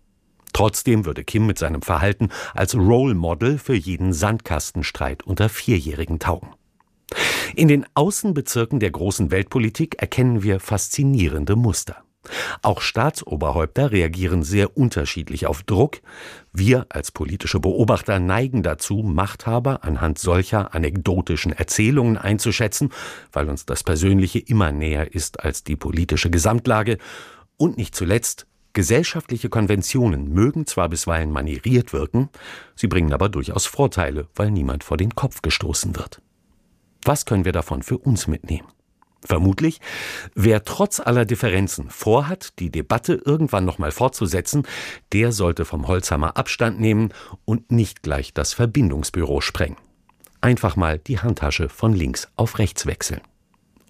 Trotzdem 0.53 1.07
würde 1.07 1.25
Kim 1.25 1.47
mit 1.47 1.59
seinem 1.59 1.83
Verhalten 1.83 2.29
als 2.55 2.75
Role 2.75 3.15
Model 3.15 3.59
für 3.59 3.75
jeden 3.75 4.13
Sandkastenstreit 4.13 5.23
unter 5.23 5.49
Vierjährigen 5.49 6.19
taugen. 6.19 6.51
In 7.55 7.69
den 7.69 7.87
Außenbezirken 7.95 8.81
der 8.81 8.91
großen 8.91 9.31
Weltpolitik 9.31 9.97
erkennen 10.01 10.43
wir 10.43 10.61
faszinierende 10.61 11.57
Muster. 11.57 12.03
Auch 12.63 12.81
Staatsoberhäupter 12.81 13.91
reagieren 13.91 14.43
sehr 14.43 14.77
unterschiedlich 14.77 15.47
auf 15.47 15.63
Druck. 15.65 16.01
Wir 16.53 16.87
als 16.89 17.11
politische 17.11 17.59
Beobachter 17.59 18.21
neigen 18.21 18.63
dazu, 18.63 19.03
Machthaber 19.03 19.83
anhand 19.85 20.19
solcher 20.19 20.75
anekdotischen 20.75 21.53
Erzählungen 21.53 22.17
einzuschätzen, 22.17 22.91
weil 23.33 23.49
uns 23.49 23.67
das 23.67 23.83
Persönliche 23.83 24.39
immer 24.39 24.71
näher 24.71 25.13
ist 25.13 25.41
als 25.41 25.65
die 25.65 25.77
politische 25.77 26.31
Gesamtlage. 26.31 26.99
Und 27.57 27.77
nicht 27.77 27.95
zuletzt, 27.95 28.47
gesellschaftliche 28.73 29.49
Konventionen 29.49 30.33
mögen 30.33 30.67
zwar 30.67 30.89
bisweilen 30.89 31.31
manieriert 31.31 31.93
wirken, 31.93 32.31
sie 32.77 32.87
bringen 32.87 33.13
aber 33.13 33.29
durchaus 33.29 33.67
Vorteile, 33.67 34.29
weil 34.35 34.51
niemand 34.51 34.85
vor 34.85 34.97
den 34.97 35.15
Kopf 35.15 35.43
gestoßen 35.43 35.97
wird. 35.97 36.23
Was 37.05 37.27
können 37.27 37.45
wir 37.45 37.53
davon 37.53 37.83
für 37.83 37.99
uns 37.99 38.29
mitnehmen? 38.29 38.69
Vermutlich, 39.25 39.81
wer 40.35 40.65
trotz 40.65 40.99
aller 40.99 41.25
Differenzen 41.25 41.91
vorhat, 41.91 42.59
die 42.59 42.71
Debatte 42.71 43.15
irgendwann 43.25 43.65
nochmal 43.65 43.93
fortzusetzen, 43.93 44.67
der 45.13 45.31
sollte 45.31 45.65
vom 45.65 45.87
Holzhammer 45.87 46.37
Abstand 46.37 46.81
nehmen 46.81 47.13
und 47.45 47.71
nicht 47.71 48.03
gleich 48.03 48.35
das 48.35 48.53
Verbindungsbüro 48.53 49.41
sprengen. 49.41 49.77
Einfach 50.41 50.75
mal 50.75 50.99
die 50.99 51.21
Handtasche 51.21 51.69
von 51.69 51.93
links 51.95 52.29
auf 52.35 52.59
rechts 52.59 52.85
wechseln. 52.87 53.21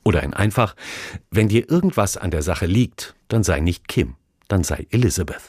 Oder 0.05 0.23
ein 0.23 0.35
einfach, 0.35 0.77
wenn 1.31 1.49
dir 1.49 1.71
irgendwas 1.71 2.18
an 2.18 2.31
der 2.31 2.42
Sache 2.42 2.66
liegt, 2.66 3.14
dann 3.29 3.42
sei 3.42 3.61
nicht 3.61 3.88
Kim, 3.88 4.16
dann 4.49 4.64
sei 4.64 4.87
Elizabeth. 4.90 5.40